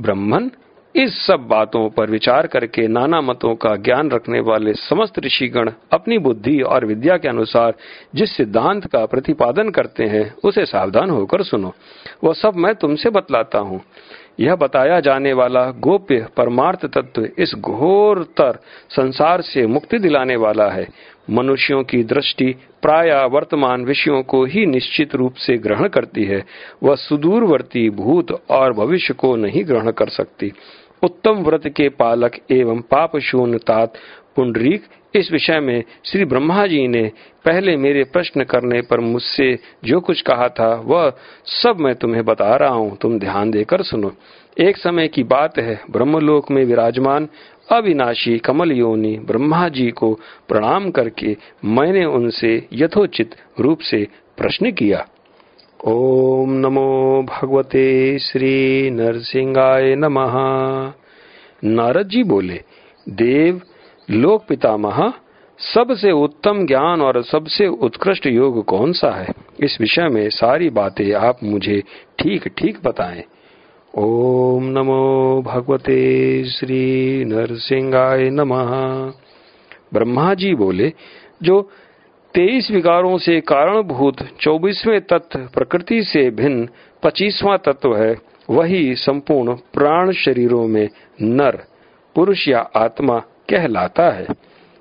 ब्रह्मन, 0.00 0.50
इस 0.96 1.26
सब 1.26 1.40
बातों 1.40 1.90
पर 1.90 2.10
विचार 2.10 2.46
करके 2.46 2.88
नाना 2.88 3.20
मतों 3.20 3.54
का 3.54 3.76
ज्ञान 3.76 4.10
रखने 4.10 4.40
वाले 4.40 4.74
समस्त 4.74 5.18
ऋषिगण 5.18 5.70
अपनी 5.92 6.18
बुद्धि 6.18 6.60
और 6.60 6.84
विद्या 6.84 7.16
के 7.16 7.28
अनुसार 7.28 7.74
जिस 8.14 8.36
सिद्धांत 8.36 8.86
का 8.86 9.06
प्रतिपादन 9.06 9.70
करते 9.70 10.04
हैं, 10.04 10.34
उसे 10.44 10.66
सावधान 10.66 11.10
होकर 11.10 11.42
सुनो। 11.42 11.74
वह 12.24 12.32
सब 12.32 12.52
मैं 12.56 12.74
तुमसे 12.74 13.10
बतलाता 13.10 13.58
हूँ। 13.58 13.80
यह 14.40 14.54
बताया 14.54 15.00
जाने 15.00 15.32
वाला 15.32 15.70
गोप्य 15.70 16.26
परमार्थ 16.36 16.86
तत्व 16.86 17.28
इस 17.38 17.54
घोरतर 17.54 18.58
संसार 18.90 19.40
से 19.40 19.66
मुक्ति 19.66 19.98
दिलाने 19.98 20.36
वाला 20.36 20.68
है। 20.68 20.88
मनुष्यों 21.30 21.82
की 21.84 22.02
दृष्टि 22.04 22.54
प्राय 22.82 23.26
वर्तमान 23.26 23.84
विषयों 23.84 24.22
को 24.22 24.44
ही 24.44 24.66
निश्चित 24.66 25.14
रूप 25.14 25.34
से 25.34 25.56
ग्रहण 25.58 25.88
करती 25.88 26.24
है। 26.24 26.44
वह 26.82 26.94
सुदूरवर्ती 26.94 27.90
भूत 27.90 28.50
और 28.50 28.72
भविष्य 28.72 29.14
को 29.14 29.36
नहीं 29.36 29.64
ग्रहण 29.64 29.90
कर 29.90 30.08
सकती। 30.08 30.52
उत्तम 31.02 31.32
व्रत 31.32 31.66
के 31.66 31.88
पालक 31.88 32.36
एवं 32.50 32.80
पाप 32.80 33.16
शून्य 33.18 33.58
तात 33.58 33.94
पुंडरीक, 34.36 34.84
इस 35.14 35.32
विषय 35.32 35.60
में 35.60 35.84
श्री 36.04 36.24
ब्रह्मा 36.24 36.66
जी 36.66 36.88
ने 36.88 37.10
पहले 37.44 37.76
मेरे 37.76 38.04
प्रश्न 38.04 38.44
करने 38.44 38.80
पर 38.80 39.00
मुझसे 39.00 39.58
जो 39.84 40.00
कुछ 40.00 40.20
कहा 40.20 40.48
था, 40.48 40.82
वह 40.84 41.12
सब 41.44 41.76
मैं 41.80 41.94
तुम्हें 41.94 42.24
बता 42.24 42.56
रहा 42.56 42.74
हूँ। 42.74 42.96
तुम 42.96 43.18
ध्यान 43.18 43.50
देकर 43.50 43.82
सुनो। 43.82 44.12
एक 44.60 44.76
समय 44.76 45.08
की 45.08 45.22
बात 45.22 45.58
है, 45.58 45.80
ब्रह्मलोक 45.90 46.50
में 46.50 46.64
विराजमान, 46.64 47.28
अविनाशी 47.72 48.38
कमल 48.38 48.72
योनि 48.72 49.18
ब्रह्मा 49.18 49.68
जी 49.68 49.90
को 49.90 50.14
प्रणाम 50.48 50.90
करके 50.90 51.36
मैंने 51.64 52.04
उनसे 52.04 52.66
यथोचित 52.72 53.34
रूप 53.60 53.78
से 53.80 54.08
प्रश्न 54.38 54.72
किया। 54.72 55.06
ओम 55.84 56.52
नमो 56.52 57.22
भगवते 57.22 58.18
श्री 58.18 58.90
नरसिंहाय 58.90 59.94
नमः। 59.94 60.32
नारद 61.64 62.08
जी 62.08 62.22
बोले, 62.22 62.60
देव, 63.08 63.60
लोक 64.10 64.44
पितामह, 64.48 65.12
सबसे 65.58 66.12
उत्तम 66.12 66.66
ज्ञान 66.66 67.02
और 67.02 67.22
सबसे 67.22 67.66
उत्कृष्ट 67.66 68.26
योग 68.26 68.64
कौन 68.64 68.92
सा 68.92 69.10
है? 69.10 69.28
इस 69.60 69.80
विषय 69.80 70.08
में 70.08 70.30
सारी 70.30 70.70
बातें 70.70 71.12
आप 71.12 71.38
मुझे 71.44 71.82
ठीक 72.18 72.48
ठीक 72.48 72.78
बताएँ। 72.84 73.24
ओम 73.98 74.64
नमो 74.64 75.42
भगवते 75.46 76.44
श्री 76.44 77.24
नरसिंहाय 77.24 78.30
नमः। 78.30 78.70
ब्रह्मा 79.94 80.34
जी 80.34 80.54
बोले, 80.54 80.92
जो 81.42 81.70
तेईस 82.34 82.70
विकारों 82.70 83.18
से 83.18 83.40
कारणभूत, 83.40 84.16
चौबीसवें 84.40 85.00
तत्व 85.00 85.38
प्रकृति 85.38 86.02
से 86.02 86.30
भिन्न, 86.30 86.68
पच्चीसवां 87.02 87.58
तत्व 87.58 87.96
है, 87.96 88.16
वही 88.50 88.94
संपूर्ण 88.94 89.54
प्राण 89.54 90.12
शरीरों 90.12 90.66
में 90.66 90.88
नर, 91.22 91.62
पुरुष 92.14 92.48
या 92.48 92.58
आत्मा 92.58 93.18
कहलाता 93.18 94.10
है। 94.10 94.26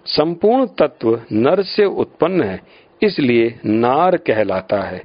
संपूर्ण 0.05 0.65
तत्व 0.65 1.21
नर 1.31 1.61
से 1.61 1.85
उत्पन्न 1.85 2.43
है, 2.43 2.61
इसलिए 3.03 3.59
नार 3.65 4.17
कहलाता 4.17 4.81
है। 4.81 5.01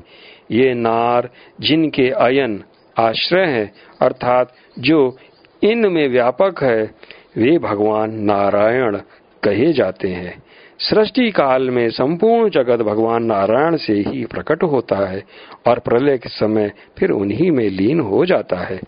ये 0.50 0.74
नार 0.74 1.30
जिनके 1.60 2.10
अयन 2.10 2.64
आश्रय 2.98 3.44
है, 3.44 3.72
अर्थात 4.00 4.54
जो 4.78 5.16
इनमें 5.62 6.08
व्यापक 6.08 6.54
है, 6.62 6.90
वे 7.36 7.58
भगवान 7.58 8.10
नारायण 8.10 8.98
कहे 9.42 9.72
जाते 9.72 10.08
हैं। 10.08 10.42
सृष्टि 10.78 11.30
काल 11.30 11.70
में 11.70 11.90
संपूर्ण 11.90 12.50
जगत 12.50 12.82
भगवान 12.82 13.24
नारायण 13.24 13.76
से 13.76 13.92
ही 13.92 14.24
प्रकट 14.24 14.62
होता 14.62 15.08
है 15.08 15.24
और 15.66 15.78
प्रलय 15.78 16.18
के 16.18 16.28
समय 16.28 16.72
फिर 16.98 17.10
उन्हीं 17.10 17.50
में 17.50 17.70
लीन 17.70 18.00
हो 18.00 18.26
जाता 18.26 18.56
है। 18.56 18.80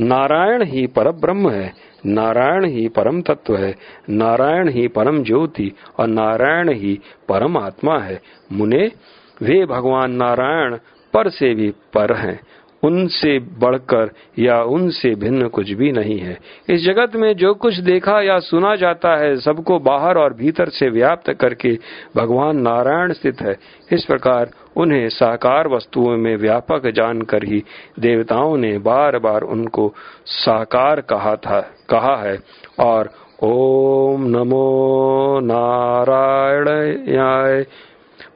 नारायण 0.00 0.62
ही 0.62 0.86
पर 0.86 1.10
ब्रह्म 1.10 1.50
है, 1.50 1.72
नारायण 2.06 2.64
ही 2.64 2.88
परम 2.88 3.22
तत्व 3.22 3.56
है, 3.56 3.74
नारायण 4.10 4.68
ही 4.68 4.88
परम 4.88 5.22
ज्योति 5.22 5.72
और 5.98 6.06
नारायण 6.06 6.68
ही 6.68 7.00
परम 7.28 7.56
आत्मा 7.56 7.98
है। 7.98 8.20
मुने, 8.52 8.92
वे 9.42 9.66
भगवान 9.66 10.12
नारायण 10.12 10.76
पर 11.14 11.28
से 11.28 11.54
भी 11.54 11.70
पर 11.70 12.16
हैं। 12.16 12.40
उनसे 12.86 13.38
बढ़कर 13.38 14.10
या 14.38 14.62
उनसे 14.62 15.14
भिन्न 15.14 15.48
कुछ 15.48 15.70
भी 15.70 15.92
नहीं 15.92 16.18
है। 16.18 16.38
इस 16.68 16.84
जगत 16.84 17.16
में 17.16 17.36
जो 17.36 17.54
कुछ 17.54 17.74
देखा 17.74 18.20
या 18.20 18.38
सुना 18.38 18.74
जाता 18.76 19.16
है, 19.16 19.36
सबको 19.36 19.78
बाहर 19.78 20.18
और 20.18 20.34
भीतर 20.34 20.68
से 20.68 20.88
व्याप्त 20.88 21.32
करके 21.32 21.78
भगवान 22.16 22.56
नारायण 22.56 23.12
स्थित 23.12 23.40
है। 23.40 23.56
इस 23.92 24.04
प्रकार 24.04 24.50
उन्हें 24.76 25.08
साकार 25.08 25.68
वस्तुओं 25.68 26.16
में 26.16 26.36
व्यापक 26.36 26.86
जानकर 26.86 27.44
ही 27.44 27.62
देवताओं 27.98 28.56
ने 28.56 28.78
बार 28.78 29.18
बार 29.18 29.42
उनको 29.42 29.92
साकार 30.26 31.00
कहा 31.00 31.36
था, 31.36 31.60
कहा 31.90 32.16
है। 32.16 32.38
और 32.78 33.10
ओम 33.42 34.24
नमो 34.26 35.40
नारायण 35.42 36.68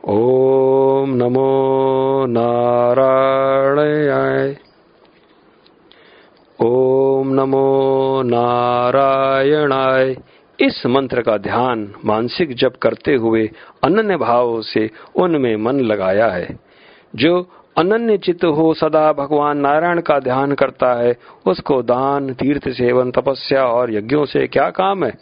ओम 0.09 1.15
नमो 1.15 2.27
नारायणाय। 2.27 4.57
ओम 6.67 7.29
नमो 7.29 8.23
नारायणाय। 8.23 10.17
इस 10.61 10.87
मंत्र 10.87 11.23
का 11.23 11.37
ध्यान 11.37 11.95
मानसिक 12.05 12.57
जप 12.57 12.73
करते 12.83 13.15
हुए 13.15 13.51
अनन्य 13.85 14.17
भाव 14.17 14.63
से 14.63 14.91
उनमें 15.17 15.57
मन 15.57 15.73
लगाया 15.73 16.27
है। 16.27 16.59
जो 17.17 17.47
अनन्य 17.79 18.19
चित्त 18.19 18.45
हो 18.45 18.75
सदा 18.75 19.13
भगवान 19.13 19.59
नारायण 19.59 20.01
का 20.01 20.19
ध्यान 20.19 20.53
करता 20.53 20.95
है, 20.95 21.17
उसको 21.47 21.83
दान, 21.83 22.35
तीर्थ 22.35 22.69
सेवन, 22.69 23.11
तपस्या 23.11 23.65
और 23.65 23.95
यज्ञों 23.95 24.25
से 24.25 24.47
क्या 24.47 24.71
काम 24.71 25.05
है? 25.05 25.13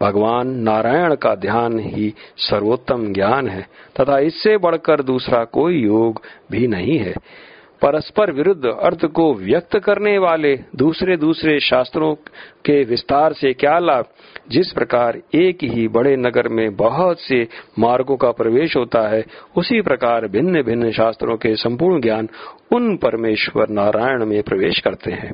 भगवान 0.00 0.48
नारायण 0.48 1.14
का 1.14 1.34
ध्यान 1.34 1.78
ही 1.78 2.14
सर्वोत्तम 2.36 3.12
ज्ञान 3.12 3.48
है, 3.48 3.66
तथा 4.00 4.18
इससे 4.18 4.56
बढ़कर 4.56 5.02
दूसरा 5.02 5.44
कोई 5.44 5.80
योग 5.80 6.22
भी 6.50 6.66
नहीं 6.66 6.98
है। 6.98 7.14
परस्पर 7.82 8.32
विरुद्ध 8.32 8.66
अर्थ 8.66 9.04
को 9.04 9.34
व्यक्त 9.34 9.78
करने 9.78 10.18
वाले 10.18 10.60
दूसरे 10.76 11.16
दूसरे 11.16 11.60
शास्त्रों 11.60 12.14
के 12.64 12.84
विस्तार 12.84 13.32
से 13.32 13.52
क्या 13.52 13.78
लाभ? 13.78 14.04
जिस 14.50 14.72
प्रकार 14.72 15.18
एक 15.34 15.58
ही 15.64 15.88
बड़े 15.88 16.16
नगर 16.16 16.48
में 16.48 16.76
बहुत 16.76 17.20
से 17.20 17.48
मार्गों 17.78 18.16
का 18.16 18.30
प्रवेश 18.30 18.76
होता 18.76 19.08
है, 19.08 19.24
उसी 19.56 19.80
प्रकार 19.80 20.28
भिन्न 20.28 20.62
भिन्न 20.62 20.92
शास्त्रों 20.92 21.36
के 21.36 21.56
संपूर्ण 21.56 22.00
ज्ञान 22.00 22.28
उन 22.72 22.96
परमेश्वर 22.96 23.68
नारायण 23.68 24.26
में 24.26 24.42
प्रवेश 24.42 24.78
करते 24.78 25.12
हैं। 25.12 25.32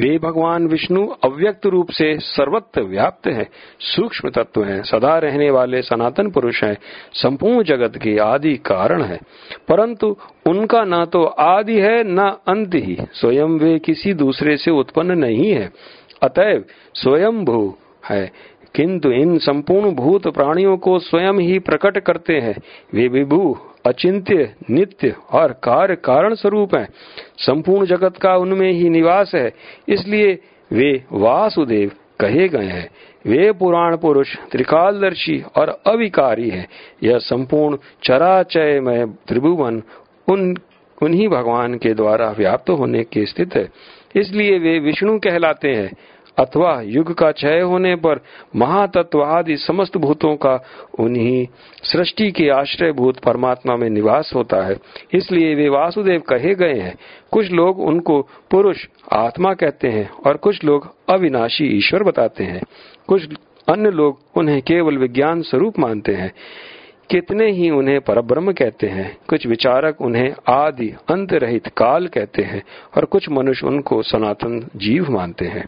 वे 0.00 0.18
भगवान 0.18 0.66
विष्णु 0.66 1.06
अव्यक्त 1.06 1.66
रूप 1.66 1.90
से 1.90 2.18
सर्वत्र 2.18 2.82
व्याप्त 2.82 3.26
हैं, 3.26 3.48
सूक्ष्म 3.80 4.30
तत्व 4.30 4.64
हैं, 4.64 4.82
सदा 4.82 5.18
रहने 5.18 5.50
वाले 5.50 5.82
सनातन 5.82 6.30
पुरुष 6.30 6.64
हैं, 6.64 6.78
संपूर्ण 7.12 7.62
जगत 7.62 7.96
के 7.96 8.18
आदि 8.18 8.56
कारण 8.56 9.02
है। 9.02 9.20
परंतु 9.68 10.16
उनका 10.46 10.84
न 10.84 11.04
तो 11.04 11.24
आदि 11.24 11.80
है, 11.80 12.04
न 12.04 12.18
अंत 12.48 12.74
ही। 12.74 12.98
स्वयं 13.12 13.48
वे 13.48 13.78
किसी 13.78 14.14
दूसरे 14.14 14.56
से 14.56 14.70
उत्पन्न 14.70 15.12
नहीं 15.12 15.50
है। 15.50 15.70
अतएव 16.22 16.64
स्वयं 16.94 17.44
भू 17.44 17.74
है। 18.08 18.32
किंतु 18.74 19.10
इन 19.10 19.38
संपूर्ण 19.38 19.90
भूत 19.90 20.28
प्राणियों 20.28 20.76
को 20.76 20.98
स्वयं 20.98 21.32
ही 21.32 21.58
प्रकट 21.58 21.98
करते 21.98 22.40
हैं। 22.40 22.54
वे 22.94 23.08
विभू, 23.08 23.58
अचिंत्य, 23.86 24.54
नित्य 24.70 25.14
और 25.32 25.52
कार्य 25.52 25.96
कारण 25.96 26.34
स्वरूप 26.34 26.74
हैं। 26.74 26.88
संपूर्ण 27.38 27.86
जगत 27.86 28.16
का 28.16 28.36
उनमें 28.36 28.72
ही 28.72 28.88
निवास 28.90 29.34
है। 29.34 29.52
इसलिए 29.88 30.38
वे 30.72 31.04
वासुदेव 31.12 31.90
कहे 32.20 32.48
गए 32.48 32.64
हैं। 32.64 32.90
वे 33.26 33.52
पुराण 33.52 33.96
पुरुष, 33.96 34.36
त्रिकालदर्शी 34.52 35.44
और 35.56 35.80
अविकारी 35.86 36.50
हैं। 36.50 36.68
यह 37.02 37.18
संपूर्ण 37.18 37.76
चराचय 38.04 38.80
में 38.80 39.12
त्रिभुवन 39.12 39.82
उन, 40.28 40.56
उन्हीं 41.02 41.28
भगवान 41.28 41.74
के 41.74 41.94
द्वारा 41.94 42.30
व्याप्त 42.30 42.70
होने 42.70 43.04
के 43.04 43.26
स्थित 43.26 43.54
है। 43.54 43.68
इसलिए 44.16 44.58
वे 44.58 44.78
विष्णु 44.78 45.18
कहलाते 45.18 45.68
हैं। 45.68 45.92
अथवा 46.38 46.80
युग 46.84 47.14
का 47.14 47.30
क्षय 47.32 47.60
होने 47.60 47.96
पर 47.96 48.20
महातत्व 48.56 49.22
आदि 49.22 49.56
समस्त 49.56 49.96
भूतों 49.96 50.36
का 50.36 50.64
उन्हीं 51.00 51.46
सृष्टि 51.82 52.30
के 52.32 52.48
आश्रय 52.48 52.92
भूत 52.92 53.18
परमात्मा 53.18 53.76
में 53.76 53.90
निवास 53.90 54.32
होता 54.34 54.66
है। 54.66 54.76
इसलिए 55.12 55.54
वे 55.54 55.68
वासुदेव 55.68 56.20
कहे 56.20 56.54
गए 56.54 56.80
हैं। 56.80 56.96
कुछ 57.32 57.50
लोग 57.50 57.80
उनको 57.80 58.22
पुरुष, 58.22 58.86
आत्मा 59.12 59.54
कहते 59.54 59.88
हैं 59.88 60.10
और 60.10 60.36
कुछ 60.36 60.64
लोग 60.64 60.94
अविनाशी 61.08 61.64
ईश्वर 61.64 62.02
बताते 62.02 62.44
हैं। 62.44 62.62
कुछ 63.08 63.28
अन्य 63.68 63.90
लोग 63.90 64.20
उन्हें 64.36 64.62
केवल 64.62 64.96
विज्ञान 64.96 65.42
स्वरूप 65.42 65.78
मानते 65.78 66.14
हैं। 66.14 66.32
कितने 67.10 67.50
ही 67.50 67.70
उन्हें 67.70 68.00
परब्रह्म 68.00 68.52
कहते 68.52 68.86
हैं, 68.86 69.18
कुछ 69.28 69.46
विचारक 69.46 70.00
उन्हें 70.00 70.34
आदि 70.48 70.88
अंत 71.10 71.32
रहित 71.32 71.66
काल 71.66 72.06
कहते 72.06 72.42
हैं 72.42 72.62
और 72.96 73.04
कुछ 73.04 73.28
मनुष्य 73.28 73.66
उनको 73.66 74.02
सनातन 74.02 74.68
जीव 74.76 75.10
मानते 75.10 75.44
हैं। 75.44 75.66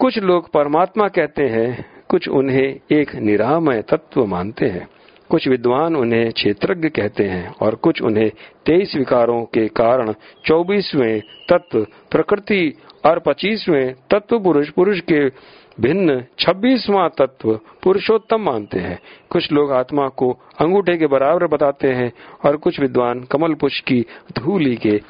कुछ 0.00 0.18
लोग 0.18 0.50
परमात्मा 0.52 1.08
कहते 1.08 1.42
हैं, 1.42 1.84
कुछ 2.08 2.28
उन्हें 2.28 2.80
एक 2.90 3.14
निरामय 3.14 3.82
तत्व 3.82 4.26
मानते 4.26 4.66
हैं। 4.66 4.88
कुछ 5.30 5.48
विद्वान 5.48 5.96
उन्हें 5.96 6.32
क्षेत्रज्ञ 6.32 6.88
कहते 6.88 7.24
हैं 7.24 7.54
और 7.62 7.74
कुछ 7.74 8.02
उन्हें 8.02 8.30
तेईस 8.66 8.94
विकारों 8.96 9.44
के 9.44 9.66
कारण 9.68 10.12
चौबीसवें 10.46 11.20
तत्व, 11.20 11.86
प्रकृति 12.10 12.74
और 13.06 13.18
पच्चीसवें 13.18 13.94
तत्व 13.94 14.38
पुरुष 14.38 14.68
पुरुष 14.68 15.00
के 15.00 15.28
भिन्न 15.80 16.24
छब्बीसवां 16.38 17.08
तत्व 17.08 17.60
पुरुषोत्तम 17.82 18.40
मानते 18.40 18.78
हैं। 18.78 18.98
कुछ 19.30 19.52
लोग 19.52 19.72
आत्मा 19.72 20.08
को 20.08 20.30
अंगूठे 20.60 20.96
के 20.96 21.06
बराबर 21.06 21.46
बताते 21.46 21.88
हैं 21.88 22.12
और 22.44 22.56
कुछ 22.56 22.80
विद्वान 22.80 23.20
कमल 23.22 23.54
पुष्प 23.54 23.84
की 23.88 24.06
धूली 24.38 24.76
के 24.76 25.00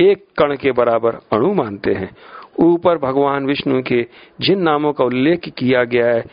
एक 0.00 0.26
कण 0.38 0.56
के 0.56 0.72
बराबर 0.72 1.14
अणु 1.32 1.54
मानते 1.54 1.92
हैं। 1.92 2.10
ऊपर 2.58 2.98
भगवान 2.98 3.46
विष्णु 3.46 3.82
के 3.82 4.00
जिन 4.40 4.62
नामों 4.62 4.92
का 4.92 5.04
उल्लेख 5.04 5.48
किया 5.58 5.82
गया 5.84 6.06
है 6.06 6.24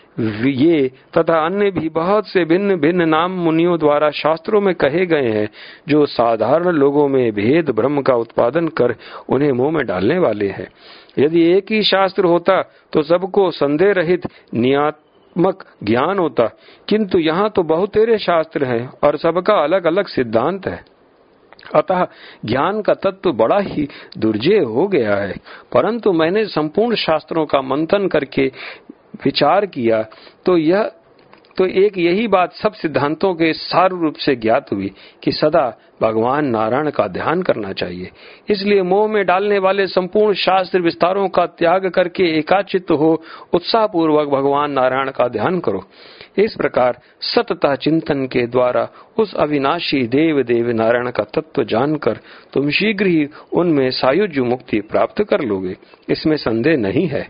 ये 0.51 0.91
तथा 1.17 1.39
अन्य 1.45 1.71
भी 1.71 1.89
बहुत 1.89 2.27
से 2.27 2.43
भिन्न 2.45 2.75
भिन्न 2.75 3.07
नाम 3.09 3.31
मुनियों 3.35 3.77
द्वारा 3.79 4.09
शास्त्रों 4.11 4.61
में 4.61 4.73
कहे 4.75 5.05
गए 5.05 5.29
हैं, 5.29 5.49
जो 5.87 6.05
साधारण 6.05 6.69
लोगों 6.69 7.07
में 7.07 7.31
भेद 7.31 7.69
ब्रह्म 7.69 8.01
का 8.01 8.15
उत्पादन 8.15 8.67
कर 8.67 8.95
उन्हें 9.29 9.51
मुँह 9.51 9.71
में 9.71 9.85
डालने 9.85 10.19
वाले 10.19 10.47
हैं। 10.47 10.67
यदि 11.19 11.41
एक 11.47 11.71
ही 11.71 11.83
शास्त्र 11.83 12.25
होता 12.25 12.61
तो 12.93 13.01
सबको 13.03 13.49
संदेह 13.51 13.91
रहित, 13.91 14.27
नियात्मक 14.53 15.65
ज्ञान 15.83 16.19
होता। 16.19 16.45
किंतु 16.87 17.19
यहाँ 17.19 17.49
तो 17.49 17.63
बहुत 17.63 17.93
तेरे 17.93 18.17
शास्त्र 18.17 18.65
हैं, 18.65 18.89
और 19.03 19.17
सबका 19.17 19.55
अलग 19.55 19.87
अलग 19.87 20.07
सिद्धांत 20.07 20.67
है। 20.67 20.92
अतः 21.75 22.07
ज्ञान 22.45 22.81
का 22.81 22.93
तत्व 22.93 23.31
बड़ा 23.31 23.59
ही 23.59 23.87
दुर्जय 24.17 24.59
हो 24.59 24.87
गया 24.87 25.15
है। 25.15 25.35
परंतु 25.73 26.13
मैंने 26.13 26.45
संपूर्ण 26.45 26.95
शास्त्रों 26.95 27.45
का 27.45 27.61
मंथन 27.61 28.07
करके 28.07 28.51
विचार 29.25 29.65
किया 29.65 30.01
तो 30.45 30.57
यह 30.57 30.91
तो 31.57 31.65
एक 31.65 31.97
यही 31.97 32.27
बात 32.27 32.53
सब 32.53 32.73
सिद्धांतों 32.73 33.33
के 33.33 33.51
सार 33.53 33.89
रूप 33.89 34.15
से 34.15 34.35
ज्ञात 34.35 34.71
हुई 34.73 34.91
कि 35.23 35.31
सदा 35.31 35.65
भगवान 36.01 36.45
नारायण 36.45 36.89
का 36.89 37.07
ध्यान 37.07 37.41
करना 37.41 37.71
चाहिए। 37.73 38.09
इसलिए 38.49 38.81
मोह 38.81 39.07
में 39.07 39.25
डालने 39.25 39.59
वाले 39.59 39.87
संपूर्ण 39.87 40.33
शास्त्र 40.33 40.79
विस्तारों 40.81 41.27
का 41.29 41.45
त्याग 41.45 41.87
करके 41.89 42.23
एकाचित 42.39 42.91
हो 42.91 43.21
उत्साह 43.53 43.85
पूर्वक 43.87 44.27
भगवान 44.27 44.71
नारायण 44.71 45.11
का 45.11 45.27
ध्यान 45.27 45.59
करो। 45.59 45.83
इस 46.37 46.55
प्रकार 46.55 46.99
सतता 47.21 47.75
चिंतन 47.75 48.25
के 48.25 48.45
द्वारा 48.47 48.87
उस 49.17 49.33
अविनाशी 49.35 50.01
देव 50.07 50.41
देव 50.43 50.69
नारायण 50.71 51.11
का 51.11 51.23
तत्व 51.23 51.63
जानकर 51.63 52.19
तुम 52.53 52.69
शीघ्र 52.69 53.05
ही 53.05 53.27
उनमें 53.53 53.89
सायुज 53.91 54.39
मुक्ति 54.39 54.81
प्राप्त 54.81 55.23
कर 55.23 55.41
लोगे। 55.41 55.75
इसमें 56.09 56.35
संदेह 56.37 56.77
नहीं 56.77 57.07
है। 57.07 57.27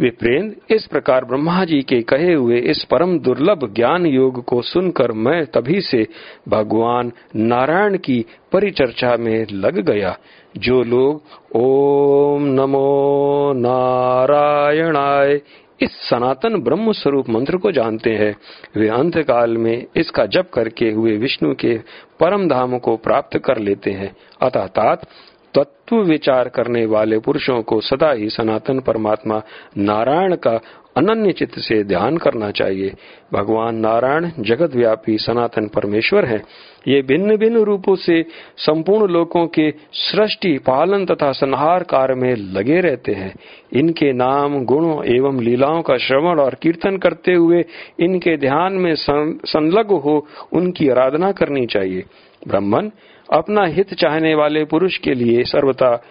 विप्रेंद्र 0.00 0.74
इस 0.74 0.86
प्रकार 0.86 1.24
ब्रह्मा 1.24 1.64
जी 1.64 1.82
के 1.82 2.00
कहे 2.02 2.32
हुए 2.34 2.58
इस 2.58 2.84
परम 2.90 3.18
दुर्लभ 3.18 3.72
ज्ञान 3.74 4.06
योग 4.06 4.44
को 4.44 4.62
सुनकर 4.62 5.12
मैं 5.12 5.46
तभी 5.46 5.80
से 5.80 6.06
भगवान 6.48 7.12
नारायण 7.36 7.96
की 7.98 8.24
परिचर्चा 8.52 9.16
में 9.16 9.46
लग 9.52 9.78
गया, 9.78 10.16
जो 10.56 10.82
लोग 10.82 11.22
ओम 11.56 12.44
नमो 12.44 13.52
नारायणाय, 13.56 15.40
इस 15.80 15.90
सनातन 15.92 16.56
ब्रह्म 16.56 16.92
स्वरूप 16.92 17.30
मंत्र 17.30 17.56
को 17.56 17.72
जानते 17.72 18.10
हैं। 18.10 18.36
वे 18.76 18.88
अंत 18.88 19.18
काल 19.18 19.56
में 19.56 19.86
इसका 19.96 20.26
जप 20.26 20.50
करके 20.54 20.90
हुए 20.90 21.16
विष्णु 21.16 21.54
के 21.54 21.78
परम 22.20 22.48
धाम 22.48 22.78
को 22.78 22.96
प्राप्त 22.96 23.38
कर 23.38 23.58
लेते 23.58 23.90
हैं। 23.90 24.16
अतः 24.42 24.66
तात 24.66 25.06
तत्व 25.54 25.96
विचार 25.96 26.48
करने 26.48 26.86
वाले 26.86 27.18
पुरुषों 27.18 27.62
को 27.62 27.80
सदा 27.80 28.12
ही 28.12 28.28
सनातन 28.28 28.80
परमात्मा 28.80 29.42
नारायण 29.78 30.34
का 30.36 30.60
अनन्य 30.96 31.32
चित्त 31.32 31.58
से 31.58 31.82
ध्यान 31.84 32.16
करना 32.16 32.50
चाहिए। 32.50 32.92
भगवान 33.32 33.76
नारायण 33.76 34.30
जगत 34.40 34.74
व्यापी 34.74 35.18
सनातन 35.18 35.68
परमेश्वर 35.68 36.24
है। 36.24 36.42
ये 36.88 37.02
भिन्न 37.02 37.36
भिन्न 37.36 37.56
रूपों 37.56 37.94
से 37.96 38.22
संपूर्ण 38.56 39.12
लोगों 39.12 39.46
के 39.46 39.70
सृष्टि, 39.92 40.58
पालन 40.58 41.06
तथा 41.06 41.32
संहार 41.32 41.82
कार्य 41.82 42.14
में 42.14 42.34
लगे 42.36 42.80
रहते 42.80 43.12
हैं। 43.12 43.34
इनके 43.72 44.12
नाम, 44.12 44.64
गुणों 44.64 45.04
एवं 45.04 45.40
लीलाओं 45.40 45.82
का 45.82 45.96
श्रवण 45.96 46.40
और 46.40 46.54
कीर्तन 46.54 46.96
करते 46.96 47.34
हुए 47.34 47.64
इनके 48.00 48.36
ध्यान 48.36 48.72
में 48.72 48.94
संलग्न 48.98 49.96
हो 49.96 50.26
उनकी 50.52 50.88
आराधना 50.88 51.32
करनी 51.32 51.66
चाहिए। 51.66 52.04
ब्राह्मण 52.48 52.90
अपना 53.32 53.64
हित 53.64 53.94
चाहने 53.94 54.34
वाले 54.34 54.64
पुरुष 54.64 54.98
के 54.98 55.14
लिए 55.14 55.44
सर्वथा 55.44 56.02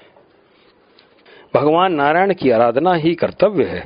भगवान 1.55 1.93
नारायण 1.93 2.33
की 2.33 2.49
आराधना 2.49 2.93
ही 2.93 3.15
कर्तव्य 3.15 3.63
है। 3.63 3.83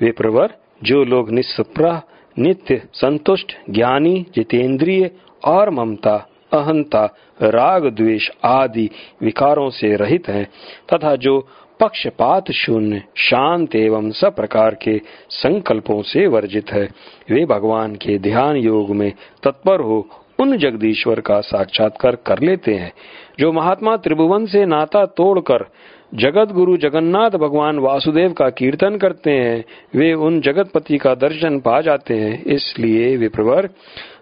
वे 0.00 0.10
प्रवर, 0.10 0.54
जो 0.82 1.04
लोग 1.04 1.30
निस्प्रा 1.30 2.02
नित्य, 2.38 2.82
संतुष्ट, 2.94 3.52
ज्ञानी, 3.70 4.26
जितेंद्रिय 4.34 5.10
और 5.44 5.70
ममता, 5.70 6.28
अहंता, 6.52 7.14
राग, 7.42 7.86
द्वेष 7.86 8.30
आदि 8.44 8.90
विकारों 9.22 9.70
से 9.70 9.96
रहित 9.96 10.28
हैं, 10.28 10.48
तथा 10.92 11.16
जो 11.16 11.48
पक्षपात 11.80 12.50
शून्य, 12.50 13.02
शांत 13.16 13.76
एवं 13.76 14.10
सब 14.10 14.36
प्रकार 14.36 14.74
के 14.74 15.00
संकल्पों 15.30 16.02
से 16.02 16.26
वर्जित 16.26 16.72
है, 16.72 16.88
वे 17.30 17.44
भगवान 17.44 17.94
के 17.94 18.18
ध्यान 18.18 18.56
योग 18.56 18.90
में 18.90 19.12
तत्पर 19.42 19.80
हो 19.80 20.08
उन 20.40 20.56
जगदीश्वर 20.56 21.20
का 21.20 21.40
साक्षात्कार 21.40 22.16
कर 22.16 22.38
लेते 22.38 22.74
हैं, 22.74 22.92
जो 23.40 23.52
महात्मा 23.52 23.96
त्रिभुवन 23.96 24.46
से 24.46 24.66
नाता 24.66 25.04
तोड़कर 25.06 25.66
जगत 26.14 26.52
गुरु 26.52 26.76
जगन्नाथ 26.76 27.30
भगवान 27.30 27.78
वासुदेव 27.78 28.32
का 28.32 28.50
कीर्तन 28.50 28.96
करते 28.96 29.30
हैं, 29.30 29.64
वे 29.96 30.12
उन 30.14 30.40
जगतपति 30.40 30.98
का 30.98 31.14
दर्शन 31.14 31.60
पा 31.60 31.80
जाते 31.80 32.14
हैं। 32.14 32.44
इसलिए 32.44 33.16
विप्रवर, 33.16 33.68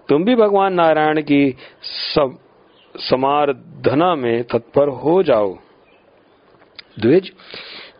तुम 0.08 0.24
भी 0.24 0.34
भगवान 0.34 0.74
नारायण 0.74 1.20
की 1.22 1.56
सब 1.84 2.38
समारधना 2.94 4.14
में 4.14 4.44
तत्पर 4.44 4.88
हो 4.88 5.22
जाओ। 5.22 5.58
द्विज 7.00 7.32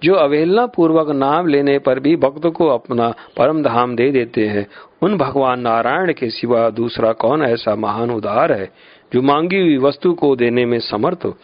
जो 0.03 0.15
अवहेलना 0.15 0.67
पूर्वक 0.67 1.09
नाम 1.09 1.47
लेने 1.47 1.79
पर 1.79 2.01
भी 2.01 2.17
भक्त 2.17 2.47
को 2.47 2.69
अपना 2.69 3.15
परम 3.37 3.63
धाम 3.63 3.97
दे 3.97 4.11
देते 4.11 4.47
हैं। 4.49 4.67
उन 5.03 5.17
भगवान 5.17 5.61
नारायण 5.61 6.13
के 6.13 6.31
सिवा 6.31 6.71
दूसरा 6.71 7.13
कौन 7.13 7.43
ऐसा 7.43 7.75
महान 7.75 8.11
उदार 8.11 8.53
है, 8.53 8.73
जो 9.15 9.23
मांगी 9.23 9.61
हुई 9.61 9.77
वस्तु 9.77 10.13
को 10.13 10.37
देने 10.37 10.67
में 10.67 10.79
समर्थ 10.79 11.19
हो? 11.25 11.37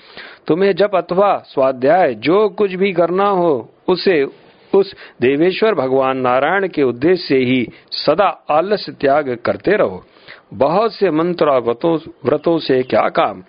तुम्हें 0.46 0.72
जब 0.72 0.94
अथवा 0.94 1.42
स्वाध्याय, 1.46 2.14
जो 2.14 2.48
कुछ 2.48 2.74
भी 2.74 2.92
करना 2.92 3.28
हो, 3.28 3.70
उसे, 3.88 4.26
उस 4.74 4.94
देवेश्वर 5.20 5.74
भगवान 5.74 6.18
नारायण 6.18 6.68
के 6.68 6.82
उद्देश्य 6.82 7.24
से 7.26 7.36
ही 7.36 7.68
सदा 7.90 8.44
आलस्य 8.50 8.92
त्याग 8.92 9.38
करते 9.44 9.70
रहो। 9.70 10.04
बहुत 10.54 10.94
से 10.94 11.10
मंत्र 11.10 11.50
व्रतों 12.24 12.58
से 12.58 12.82
क्या 12.82 13.08
काम? 13.08 13.42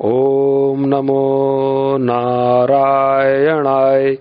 ओम 0.00 0.84
नमो 0.84 1.98
नारायणाय। 2.00 4.16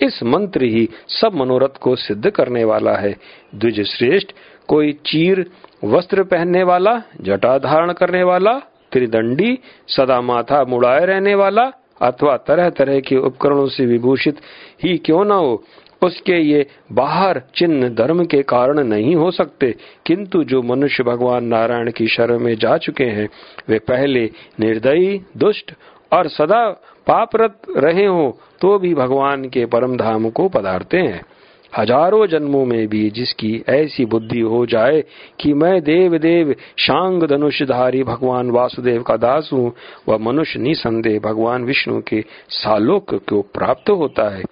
इस 0.00 0.22
मंत्र 0.22 0.62
ही 0.62 0.88
सब 1.08 1.34
मनोरथ 1.34 1.80
को 1.80 1.96
सिद्ध 1.96 2.30
करने 2.30 2.64
वाला 2.64 2.92
है। 2.92 3.16
द्विज 3.54 3.80
श्रेष्ठ, 3.80 4.32
कोई 4.68 4.92
चीर, 4.92 5.50
वस्त्र 5.84 6.22
पहनने 6.22 6.62
वाला, 6.62 7.02
जटा 7.20 7.58
धारण 7.58 7.92
करने 7.92 8.22
वाला, 8.22 8.60
त्रिदंडी, 8.92 9.58
सदा 9.88 10.20
माथा 10.20 10.64
मुड़ाए 10.64 11.06
रहने 11.06 11.34
वाला, 11.34 11.72
अथवा 12.00 12.36
तरह 12.36 12.70
तरह 12.70 13.00
के 13.00 13.16
उपकरणों 13.16 13.66
से 13.66 13.86
विभूषित, 13.86 14.36
ही 14.84 14.98
क्यों 14.98 15.24
न 15.24 15.30
हो 15.30 15.64
उसके 16.02 16.38
ये 16.40 16.66
बाहर 16.92 17.42
चिन्ह 17.56 17.88
धर्म 17.94 18.24
के 18.24 18.42
कारण 18.44 18.80
नहीं 18.84 19.14
हो 19.16 19.30
सकते। 19.30 19.74
किंतु 20.06 20.42
जो 20.44 20.62
मनुष्य 20.64 21.04
भगवान 21.04 21.44
नारायण 21.44 21.90
की 21.90 22.06
शरण 22.08 22.38
में 22.38 22.54
जा 22.56 22.76
चुके 22.78 23.04
हैं, 23.06 23.28
वे 23.68 23.78
पहले 23.78 24.24
निर्दयी, 24.60 25.20
दुष्ट 25.36 25.72
और 26.12 26.28
सदा 26.28 26.68
पापरत 27.06 27.60
रहे 27.76 28.06
हो 28.06 28.38
तो 28.60 28.78
भी 28.78 28.94
भगवान 28.94 29.48
के 29.48 29.64
परम 29.66 29.96
धाम 29.96 30.28
को 30.30 30.48
पधारते 30.48 30.98
हैं। 30.98 31.24
हज़ारों 31.72 32.26
जन्मों 32.26 32.64
में 32.64 32.86
भी 32.88 33.08
जिसकी 33.10 33.52
ऐसी 33.68 34.04
बुद्धि 34.04 34.40
हो 34.40 34.64
जाए 34.66 35.00
कि 35.40 35.52
मैं 35.54 35.80
देव 35.82 36.16
देव 36.18 36.54
शांग 36.78 37.22
धनुषधारी 37.22 38.02
भगवान 38.02 38.50
वासुदेव 38.50 39.02
का 39.02 39.16
दास 39.16 39.48
हूँ, 39.52 39.72
वह 40.08 40.18
मनुष्य 40.18 40.60
निसंदेह 40.60 41.18
भगवान 41.20 41.64
विष्णु 41.64 42.00
के 42.00 42.20
सालोक 42.50 43.14
को 43.28 43.40
प्राप्त 43.54 43.90
होता 43.90 44.28
है। 44.36 44.42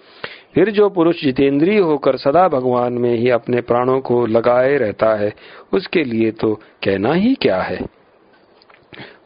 फिर 0.54 0.70
जो 0.70 0.88
पुरुष 0.88 1.22
जितेंद्रीय 1.22 1.78
होकर 1.78 2.16
सदा 2.16 2.48
भगवान 2.48 2.92
में 2.92 3.16
ही 3.16 3.30
अपने 3.30 3.60
प्राणों 3.60 4.00
को 4.00 4.26
लगाए 4.26 4.76
रहता 4.76 5.14
है, 5.14 5.32
उसके 5.72 6.04
लिए 6.04 6.30
तो 6.30 6.54
कहना 6.54 7.12
ही 7.12 7.34
क्या 7.34 7.60
है? 7.62 7.78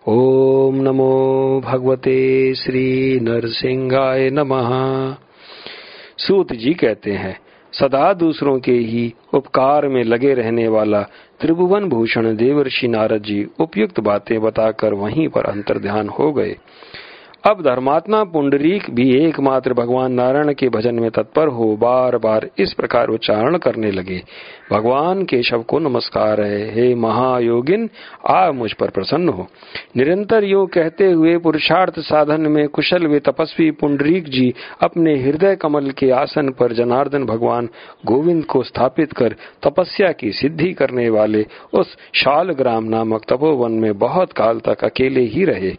ओम 0.09 0.77
नमो 0.77 1.63
भगवते 1.65 2.55
श्री 2.55 3.21
नरसिंहाय 3.21 4.31
नमः। 4.31 4.71
सूत 6.19 6.53
जी 6.53 6.75
कहते 6.75 7.13
हैं, 7.13 7.39
सदा 7.73 8.13
दूसरों 8.13 8.59
के 8.59 8.73
ही 8.73 9.15
उपकार 9.35 9.89
में 9.89 10.05
लगे 10.05 10.35
रहने 10.35 10.69
वाला 10.69 11.03
त्रिभुवन 11.41 11.89
भूषण 11.89 12.37
देवर्षि 12.37 12.89
नारद 12.89 13.23
जी 13.23 13.47
उपयुक्त 13.61 14.01
बातें 14.01 14.41
बताकर 14.41 14.95
वहीं 14.95 15.29
पर 15.29 15.45
अंतर 15.45 15.79
ध्यान 15.79 16.09
हो 16.09 16.33
गए। 16.33 16.57
अब 17.45 17.61
धर्मात्मा 17.61 18.23
पुंडरीक 18.25 18.85
भी 18.91 19.09
एकमात्र 19.25 19.73
भगवान 19.73 20.13
नारायण 20.13 20.53
के 20.53 20.69
भजन 20.69 20.95
में 20.95 21.11
तत्पर 21.11 21.49
हो 21.49 21.77
बार 21.77 22.17
बार 22.19 22.49
इस 22.59 22.73
प्रकार 22.73 23.09
उच्चारण 23.09 23.57
करने 23.57 23.91
लगे। 23.91 24.21
भगवान 24.73 25.23
केशव 25.25 25.63
को 25.63 25.79
नमस्कार 25.79 26.41
है। 26.41 26.75
हे 26.75 26.95
महायोगिन 26.95 27.89
आ 28.29 28.51
मुझ 28.51 28.73
पर 28.73 28.91
प्रसन्न 28.91 29.29
हो। 29.29 29.47
निरंतर 29.97 30.45
यो 30.45 30.65
कहते 30.67 31.11
हुए 31.11 31.37
पुरुषार्थ 31.39 32.01
साधन 32.01 32.41
में 32.41 32.69
कुशल 32.69 33.07
वे 33.07 33.21
तपस्वी 33.21 33.71
पुंडरीक 33.71 34.25
जी 34.25 34.55
अपने 34.83 35.15
हृदय 35.23 35.57
कमल 35.57 35.91
के 35.91 36.11
आसन 36.11 36.51
पर 36.51 36.73
जनार्दन 36.73 37.25
भगवान 37.25 37.69
गोविंद 38.07 38.45
को 38.45 38.63
स्थापित 38.63 39.13
कर 39.13 39.37
तपस्या 39.63 40.13
की 40.13 40.33
सिद्धि 40.33 40.73
करने 40.73 41.09
वाले 41.11 41.47
उस 41.73 41.97
शालग्राम 42.15 42.85
नामक 42.85 43.25
तपोवन 43.29 43.73
में 43.73 43.99
बहुत 43.99 44.33
काल 44.33 44.59
तक 44.59 44.85
अकेले 44.85 45.21
ही 45.21 45.45
रहे। 45.45 45.77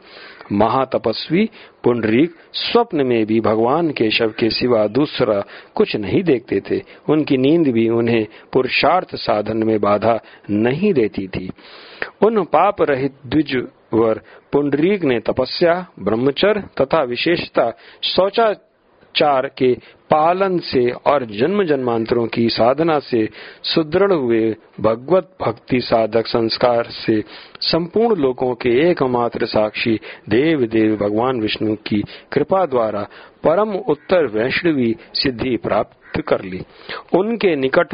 महातपस्वी 0.52 1.50
पुंडरीक 1.84 2.36
स्वप्न 2.54 3.06
में 3.06 3.26
भी 3.26 3.40
भगवान 3.40 3.90
के 3.90 4.12
शव 4.12 4.28
के 4.28 4.50
सिवा 4.50 4.88
दूसरा 4.88 5.44
कुछ 5.76 5.96
नहीं 5.96 6.24
देखते 6.24 6.62
थे। 6.72 6.82
उनकी 7.10 7.38
नींद 7.38 7.68
भी 7.68 7.90
उन्हें 7.90 8.28
पुरुषार्थ 8.54 9.16
साधन 9.16 9.58
में 9.58 9.80
बाधा 9.82 10.20
नहीं 10.50 10.94
देती 10.94 11.28
थी। 11.28 11.52
उन 12.26 12.44
पाप 12.44 12.82
रहित 12.82 13.16
द्विज 13.26 13.68
वर 13.94 14.22
पुंडरीक 14.52 15.04
ने 15.04 15.20
तपस्या 15.20 15.88
ब्रह्मचर 16.00 16.62
तथा 16.82 17.04
विशेषता 17.04 17.72
शौचा 18.04 18.54
चार 19.16 19.48
के 19.58 19.74
पालन 20.10 20.58
से 20.60 20.90
और 20.92 21.26
जन्म 21.26 21.64
जन्मांतरों 21.64 22.26
की 22.28 22.50
साधना 22.50 23.00
से 23.00 23.30
सुदृढ़ 23.64 24.12
हुए 24.12 24.56
भगवत 24.80 25.30
भक्ति 25.42 25.80
साधक 25.82 26.28
संस्कार 26.28 26.88
से 26.90 27.24
संपूर्ण 27.62 28.22
लोगों 28.22 28.54
के 28.56 28.70
एकमात्र 28.90 29.46
साक्षी 29.46 30.00
देव 30.30 30.66
देव 30.66 30.96
भगवान 30.98 31.42
विष्णु 31.42 31.76
की 31.76 32.04
कृपा 32.32 32.66
द्वारा 32.66 33.08
परम 33.44 33.76
उत्तर 33.76 34.26
वैष्णवी 34.26 34.96
सिद्धि 35.14 35.58
प्राप्त 35.58 36.22
कर 36.22 36.42
ली। 36.42 36.62
उनके 37.14 37.56
निकट 37.56 37.94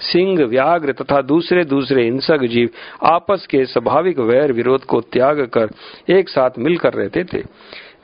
सिंह, 0.00 0.44
व्याघ्र 0.44 0.92
तथा 0.92 1.20
दूसरे 1.22 1.64
दूसरे 1.64 2.04
हिंसक 2.04 2.44
जीव 2.44 2.68
आपस 3.04 3.46
के 3.50 3.64
स्वाभाविक 3.64 4.18
वैर 4.18 4.52
विरोध 4.52 4.84
को 4.84 5.00
त्याग 5.00 5.40
कर 5.40 5.68
एक 6.10 6.28
साथ 6.28 6.50
मिलकर 6.58 6.94
रहते 6.94 7.24
थे। 7.24 7.42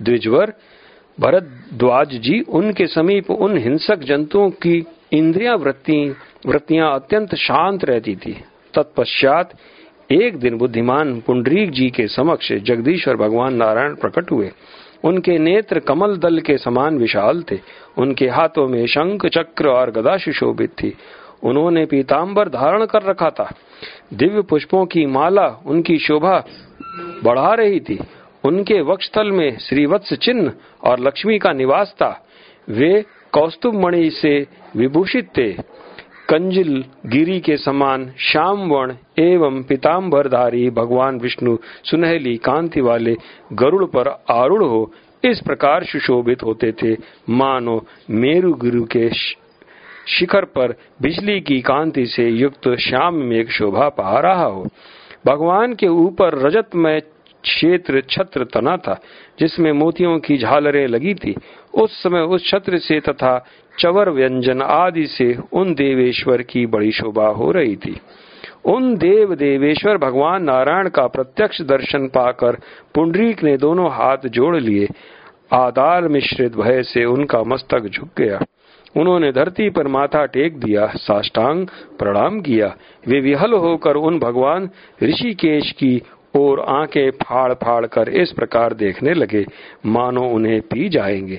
द्विजवर 0.03 0.53
भरद्वाज 1.21 2.09
जी, 2.09 2.41
उनके 2.41 2.87
समीप 2.87 3.31
उन 3.31 3.59
हिंसक 3.59 3.99
जंतुओं 3.99 4.51
की 4.51 4.87
इंद्रिया 5.13 5.55
वृत्ति, 5.55 6.17
वृत्तियाँ 6.47 6.95
अत्यंत 6.95 7.35
शांत 7.35 7.85
रहती 7.85 8.17
थी। 8.17 8.45
तत्पश्चात 8.75 9.55
एक 10.13 10.37
दिन 10.37 10.59
बुद्धिमान 10.59 11.21
पुंडरीक 11.21 11.71
जी 11.71 11.91
के 11.91 12.09
समक्ष 12.09 12.53
जगदीश्वर 12.53 13.17
भगवान 13.17 13.55
नारायण 13.55 13.95
प्रकट 13.95 14.31
हुए। 14.33 14.51
उनके 15.05 15.39
नेत्र 15.39 15.79
कमल 15.79 16.17
दल 16.17 16.39
के 16.39 16.59
समान 16.59 16.99
विशाल 16.99 17.45
थे। 17.53 17.59
उनके 17.99 18.29
हाथों 18.29 18.69
में 18.69 18.87
शंख, 18.87 19.27
चक्र 19.27 19.69
और 19.69 19.91
गदा 19.91 20.17
सुशोभित 20.17 20.71
थी। 20.71 20.95
उन्होंने 21.43 21.87
पीताम्बर 21.87 22.49
धारण 22.49 22.87
कर 22.87 23.03
रखा 23.03 23.31
था। 23.31 23.55
दिव्य 24.15 24.43
पुष्पों 24.43 24.87
की 24.87 25.07
माला 25.07 25.47
उनकी 25.67 25.99
शोभा 25.99 26.45
बढ़ा 27.25 27.55
रही 27.55 27.81
थी। 27.81 27.99
उनके 28.49 28.81
वक्षस्थल 28.81 29.31
में 29.31 29.59
श्रीवत्स 29.59 30.15
चिन्ह 30.15 30.53
और 30.85 31.01
लक्ष्मी 31.01 31.39
का 31.39 31.53
निवास 31.53 31.95
था। 31.97 32.11
वे 32.69 33.05
कौस्तुभ 33.33 33.75
मणि 33.75 34.11
से 34.11 34.47
विभूषित 34.77 35.29
थे। 35.37 35.53
कंजिल 36.29 36.85
गिरी 37.07 37.41
के 37.41 37.57
समान 37.57 38.13
श्याम 38.19 38.69
वर्ण 38.69 38.95
एवं 39.19 39.63
पिताम्बरधारी 39.63 40.71
भगवान 40.71 41.19
विष्णु 41.19 41.57
सुनहली 41.85 42.37
कांति 42.37 42.81
वाले 42.81 43.17
गरुड़ 43.53 43.85
पर 43.85 44.09
आरूढ़ 44.31 44.63
हो 44.63 44.93
इस 45.25 45.41
प्रकार 45.41 45.85
सुशोभित 45.85 46.43
होते 46.43 46.73
थे। 46.73 46.97
मानो 47.31 47.87
मेरु 48.11 48.53
गुरु 48.55 48.85
के 48.85 49.09
शिखर 50.09 50.45
पर 50.45 50.75
बिजली 51.03 51.41
की 51.41 51.61
कांति 51.61 52.07
से 52.07 52.29
युक्त 52.29 52.69
श्याम 52.81 53.15
में 53.15 53.37
एक 53.37 53.51
शोभा 53.51 53.89
पा 53.89 54.19
रहा 54.21 54.45
हो। 54.45 54.67
भगवान 55.27 55.75
के 55.75 55.89
ऊपर 55.89 56.39
रजत 56.39 56.75
में 56.75 57.01
क्षेत्र 57.49 58.03
छत्र 58.11 58.45
तना 58.45 58.77
था, 58.77 59.01
जिसमें 59.41 59.73
मोतियों 59.73 60.19
की 60.19 60.39
झालरें 60.39 60.87
लगी 60.87 61.15
थी। 61.15 61.35
उस 61.75 62.03
समय 62.03 62.21
उस 62.21 62.51
छत्र 62.51 62.79
से 62.79 63.01
तथा 63.01 63.47
चवर 63.81 64.11
व्यंजन 64.11 64.63
आदि 64.63 65.07
से 65.07 65.37
उन 65.53 65.75
देवेश्वर 65.75 66.43
की 66.43 66.67
बड़ी 66.67 66.93
शोभा 66.93 67.27
हो 67.27 67.51
रही 67.51 67.77
थी। 67.77 68.01
उन 68.65 68.97
देव 68.97 69.35
देवेश्वर 69.35 69.97
भगवान 69.97 70.45
नारायण 70.45 70.89
का 70.89 71.07
प्रत्यक्ष 71.07 71.61
दर्शन 71.63 72.07
पाकर 72.07 72.57
पुंडरीक 72.95 73.45
ने 73.45 73.57
दोनों 73.57 73.91
हाथ 73.91 74.29
जोड़ 74.29 74.57
लिए। 74.57 74.89
आदार 75.53 76.09
मिश्रित 76.09 76.57
भय 76.57 76.83
से 76.83 77.05
उनका 77.05 77.43
मस्तक 77.43 77.89
झुक 77.89 78.09
गया। 78.19 78.41
उन्होंने 78.97 79.33
धरती 79.33 79.71
पर 79.71 79.87
माथा 79.87 80.25
टेक 80.27 80.61
दिया, 80.61 80.87
साष्टांग 80.87 81.67
प्रणाम 81.99 82.41
किया। 82.41 82.75
वे 83.09 83.21
विहल 83.21 83.53
होकर 83.53 83.97
उन 83.97 84.19
भगवान 84.19 84.69
ऋषिकेश 85.03 85.73
की 85.73 86.03
और 86.37 86.61
आँखें 86.61 87.11
फाड़ 87.11 87.53
फाड़ 87.55 87.87
कर 87.87 88.09
इस 88.09 88.33
प्रकार 88.33 88.75
देखने 88.75 89.15
लगे, 89.15 89.47
मानो 89.87 90.23
उन्हें 90.23 90.61
पी 90.61 90.89
जाएँगे। 90.89 91.39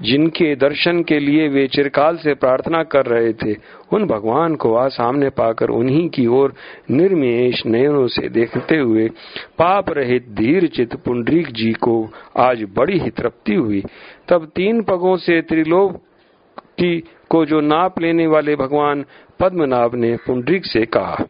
जिनके 0.00 0.56
दर्शन 0.56 1.02
के 1.02 1.18
लिए 1.18 1.48
वे 1.48 1.66
चिरकाल 1.66 2.16
से 2.16 2.34
प्रार्थना 2.34 2.82
कर 2.82 3.06
रहे 3.06 3.32
थे, 3.32 3.56
उन 3.92 4.06
भगवान 4.06 4.54
को 4.54 4.74
आज 4.74 4.90
सामने 4.90 5.30
पाकर 5.30 5.68
उन्हीं 5.68 6.08
की 6.08 6.26
ओर 6.26 6.54
निर्मेश 6.90 7.66
नयनों 7.66 8.06
से 8.06 8.28
देखते 8.28 8.76
हुए, 8.76 9.08
पाप 9.58 9.90
रहित 9.90 10.28
धीर 10.28 10.66
चित 10.66 10.94
पुंडरीक 10.94 11.48
जी 11.48 11.72
को 11.72 12.10
आज 12.36 12.66
बड़ी 12.76 12.98
ही 12.98 13.10
तृप्ति 13.10 13.54
हुई। 13.54 13.82
तब 14.28 14.52
तीन 14.56 14.82
पगों 14.82 15.16
से 15.16 15.42
त्रिलोक 15.42 15.96
की 16.58 17.04
को 17.30 17.44
जो 17.44 17.60
नाप 17.60 18.00
लेने 18.00 18.26
वाले 18.26 18.56
भगवान 18.56 19.04
पद्मनाभ 19.40 19.94
ने 19.94 20.16
पुंडरीक 20.16 20.66
से 20.66 20.86
कहा, 20.86 21.24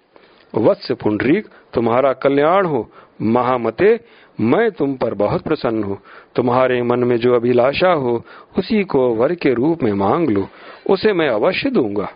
वत्स 0.54 0.92
पुंडरीक 0.92 1.46
तुम्हारा 1.74 2.12
कल्याण 2.12 2.66
हो, 2.66 2.90
महामते, 3.22 4.00
मैं 4.40 4.70
तुम 4.70 4.94
पर 4.94 5.14
बहुत 5.14 5.42
प्रसन्न 5.42 5.84
हूँ। 5.84 5.98
तुम्हारे 6.36 6.82
मन 6.82 6.98
में 6.98 7.16
जो 7.16 7.34
अभिलाषा 7.34 7.92
हो, 7.92 8.24
उसी 8.58 8.84
को 8.84 9.14
वर 9.14 9.34
के 9.34 9.54
रूप 9.54 9.82
में 9.82 9.92
मांग 9.92 10.28
लो, 10.30 10.48
उसे 10.90 11.12
मैं 11.12 11.28
अवश्य 11.28 11.70
दूँगा। 11.70 12.08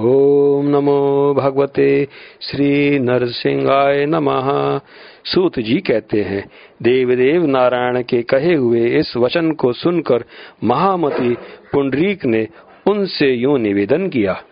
ओम 0.00 0.66
नमो 0.66 1.34
भगवते, 1.34 2.08
श्री 2.40 2.98
नरसिंहाय 2.98 4.06
नमः। 4.06 4.78
सूत 5.24 5.58
जी 5.58 5.80
कहते 5.80 6.22
हैं, 6.22 6.50
देवदेव 6.82 7.46
नारायण 7.46 8.02
के 8.02 8.22
कहे 8.22 8.54
हुए 8.54 8.86
इस 8.86 9.16
वचन 9.16 9.52
को 9.52 9.72
सुनकर 9.72 10.24
महामती 10.64 11.34
पुंडरीक 11.72 12.24
ने 12.24 12.48
उनसे 12.86 13.26
यूँ 13.26 13.58
निवेदन 13.58 14.08
किया 14.08 14.42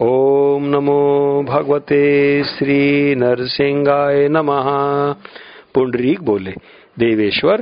ओम 0.00 0.64
नमो 0.64 1.42
भगवते 1.48 2.44
श्री 2.44 3.14
नरसिंहाय 3.14 4.28
नमः। 4.28 4.64
पुंडरीक 5.74 6.22
बोले, 6.22 6.50
देवेश्वर, 6.98 7.60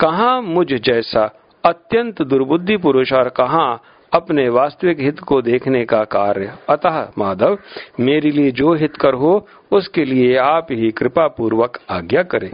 कहा 0.00 0.40
मुझ 0.40 0.66
जैसा 0.66 1.24
अत्यंत 1.64 2.22
दुर्बुद्धि 2.22 2.76
पुरुष 2.76 3.12
और 3.12 3.28
कहा 3.28 3.80
अपने 4.12 4.48
वास्तविक 4.48 5.00
हित 5.00 5.18
को 5.18 5.42
देखने 5.42 5.84
का 5.84 6.04
कार्य? 6.04 6.52
अतः 6.68 7.08
माधव, 7.18 7.58
मेरे 8.00 8.30
लिए 8.30 8.50
जो 8.50 8.74
हित 8.74 8.96
कर 8.96 9.14
हो 9.14 9.46
उसके 9.72 10.04
लिए 10.04 10.36
आप 10.36 10.66
ही 10.70 10.90
कृपा 10.90 11.26
पूर्वक 11.26 11.78
आज्ञा 11.90 12.22
करें। 12.22 12.50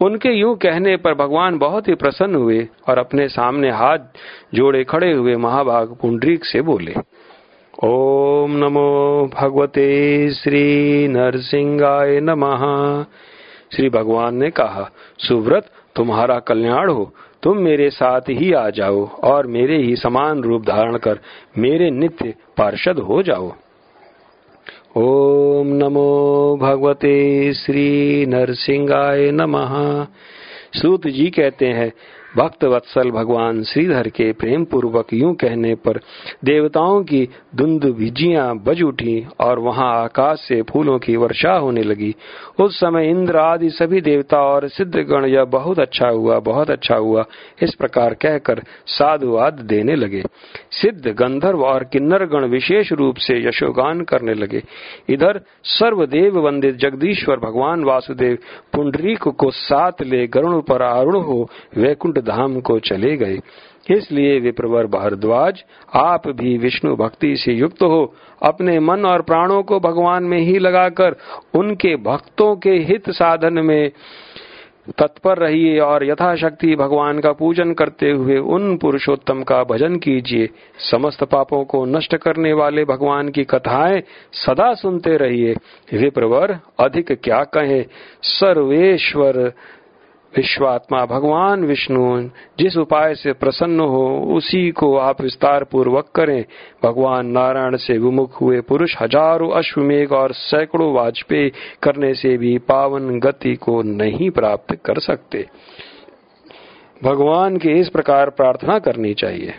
उनके 0.00 0.28
यूँ 0.28 0.56
कहने 0.56 0.96
पर 0.96 1.14
भगवान 1.14 1.58
बहुत 1.58 1.88
ही 1.88 1.94
प्रसन्न 1.94 2.34
हुए 2.34 2.68
और 2.88 2.98
अपने 2.98 3.28
सामने 3.28 3.70
हाथ 3.70 3.98
जोड़े 4.54 4.84
खड़े 4.84 5.12
हुए 5.12 5.36
महाभाग 5.36 5.96
पुंडरीक 6.02 6.44
से 6.44 6.60
बोले 6.60 6.94
ओम 7.82 8.56
नमो 8.56 9.30
भगवते 9.34 10.30
श्री 10.30 11.08
नरसिंहाय 11.08 12.20
नमः। 12.20 13.02
श्री 13.76 13.88
भगवान 13.88 14.36
ने 14.36 14.50
कहा, 14.50 14.90
सुव्रत, 15.18 15.66
तुम्हारा 15.96 16.38
कल्याण 16.38 16.90
हो, 16.90 17.14
तुम 17.42 17.56
मेरे 17.56 17.90
साथ 17.90 18.20
ही 18.20 18.52
आ 18.52 18.70
जाओ 18.70 19.08
और 19.08 19.46
मेरे 19.46 19.76
ही 19.76 19.96
समान 19.96 20.42
रूप 20.42 20.62
धारण 20.62 20.96
कर 20.96 21.18
मेरे 21.58 21.90
नित्य 21.90 22.34
पार्षद 22.56 22.98
हो 22.98 23.22
जाओ। 23.22 23.52
ओम 24.96 25.66
नमो 25.66 26.58
भगवते 26.62 27.52
श्री 27.54 28.26
नरसिंहाय 28.26 29.30
नमः। 29.30 30.06
सूत 30.80 31.06
जी 31.06 31.30
कहते 31.30 31.66
हैं 31.66 31.92
भक्त 32.36 32.64
वत्सल 32.64 33.10
भगवान 33.10 33.62
श्रीधर 33.62 34.08
के 34.08 34.32
प्रेम 34.32 34.64
पूर्वक 34.64 35.12
यूँ 35.12 35.34
कहने 35.34 35.74
पर 35.74 35.98
देवताओं 36.44 37.02
की 37.02 37.28
धुंध 37.54 37.84
भिजियाँ 37.84 38.54
बज 38.56 38.82
उठी 38.82 39.26
और 39.40 39.58
वहाँ 39.58 39.90
आकाश 40.02 40.38
से 40.38 40.60
फूलों 40.62 40.98
की 40.98 41.16
वर्षा 41.16 41.52
होने 41.52 41.82
लगी। 41.82 42.14
उस 42.60 42.76
समय 42.80 43.10
इंद्र 43.10 43.36
आदि 43.36 43.70
सभी 43.70 44.00
देवता 44.00 44.40
और 44.42 44.68
सिद्ध 44.68 44.94
गण 44.96 45.24
यह 45.24 45.44
बहुत 45.44 45.78
अच्छा 45.78 46.08
हुआ, 46.08 46.38
बहुत 46.38 46.70
अच्छा 46.70 46.96
हुआ, 46.96 47.24
इस 47.62 47.74
प्रकार 47.74 48.14
कहकर 48.14 48.62
साधुवाद 48.86 49.60
देने 49.60 49.96
लगे। 49.96 50.22
सिद्ध 50.70 51.06
गंधर्व 51.08 51.64
और 51.64 51.84
किन्नर 51.84 52.24
गण 52.26 52.44
विशेष 52.44 52.92
रूप 52.92 53.16
से 53.16 53.38
यशोगान 53.48 54.00
करने 54.00 54.34
लगे। 54.34 54.62
इधर 55.08 55.40
सर्वदेव 55.64 56.38
वंदित 56.38 56.76
जगदीश्वर 56.76 57.36
भगवान 57.36 57.84
वासुदेव 57.84 58.38
पुंडरीक 58.72 59.22
को 59.22 59.50
साथ 59.50 60.02
ले 60.02 60.26
गरुण 60.26 60.60
पर 60.60 60.82
आरूढ़ 60.82 61.16
हो 61.16 61.48
वैकुंठ 61.76 62.18
धाम 62.24 62.60
को 62.60 62.78
चले 62.78 63.16
गए। 63.16 63.38
इसलिए 63.90 64.38
विप्रवर 64.40 64.86
भारद्वाज, 64.86 65.64
आप 65.94 66.28
भी 66.28 66.58
विष्णु 66.58 66.96
भक्ति 66.96 67.36
से 67.36 67.52
युक्त 67.52 67.82
हो। 67.82 68.14
अपने 68.42 68.78
मन 68.80 69.04
और 69.06 69.22
प्राणों 69.22 69.62
को 69.62 69.80
भगवान 69.80 70.24
में 70.24 70.38
ही 70.38 70.58
लगाकर 70.58 71.16
उनके 71.54 71.96
भक्तों 71.96 72.56
के 72.56 72.70
हित 72.70 73.10
साधन 73.10 73.52
में 73.52 73.90
तत्पर 74.98 75.38
रहिए 75.38 75.78
और 75.78 76.04
यथाशक्ति 76.04 76.76
भगवान 76.76 77.20
का 77.20 77.32
पूजन 77.32 77.72
करते 77.72 78.10
हुए 78.10 78.38
उन 78.38 78.76
पुरुषोत्तम 78.76 79.42
का 79.42 79.64
भजन 79.64 79.96
कीजिए। 79.96 80.48
समस्त 80.90 81.24
पापों 81.24 81.64
को 81.64 81.84
नष्ट 81.84 82.16
करने 82.16 82.52
वाले 82.52 82.84
भगवान 82.84 83.28
की 83.28 83.44
कथाएँ 83.44 84.02
सदा 84.32 84.74
सुनते 84.74 85.16
रहिए। 85.16 85.54
विप्रवर 85.94 86.58
अधिक 86.80 87.12
क्या 87.12 87.44
कहे? 87.44 87.84
सर्वेश्वर 88.22 89.52
विश्वात्मा 90.36 91.06
भगवान 91.06 91.64
विष्णु, 91.64 92.28
जिस 92.58 92.76
उपाय 92.76 93.14
से 93.14 93.32
प्रसन्न 93.32 93.80
हो, 93.80 94.20
उसी 94.36 94.70
को 94.70 94.96
आप 94.96 95.20
विस्तार 95.20 95.64
पूर्वक 95.64 96.08
करें। 96.14 96.44
भगवान 96.84 97.26
नारायण 97.26 97.76
से 97.76 97.98
विमुख 97.98 98.40
हुए 98.40 98.60
पुरुष 98.60 98.96
हज़ारों 99.00 99.50
अश्वमेघ 99.50 100.12
और 100.12 100.32
सैकड़ों 100.32 100.92
वाजपेयी 100.94 101.52
करने 101.82 102.14
से 102.14 102.36
भी 102.36 102.58
पावन 102.58 103.20
गति 103.20 103.54
को 103.54 103.82
नहीं 103.82 104.30
प्राप्त 104.30 104.74
कर 104.84 104.98
सकते। 104.98 105.46
भगवान 107.04 107.56
की 107.56 107.70
इस 107.70 107.88
प्रकार 107.88 108.30
प्रार्थना 108.30 108.78
करनी 108.78 109.14
चाहिए। 109.14 109.54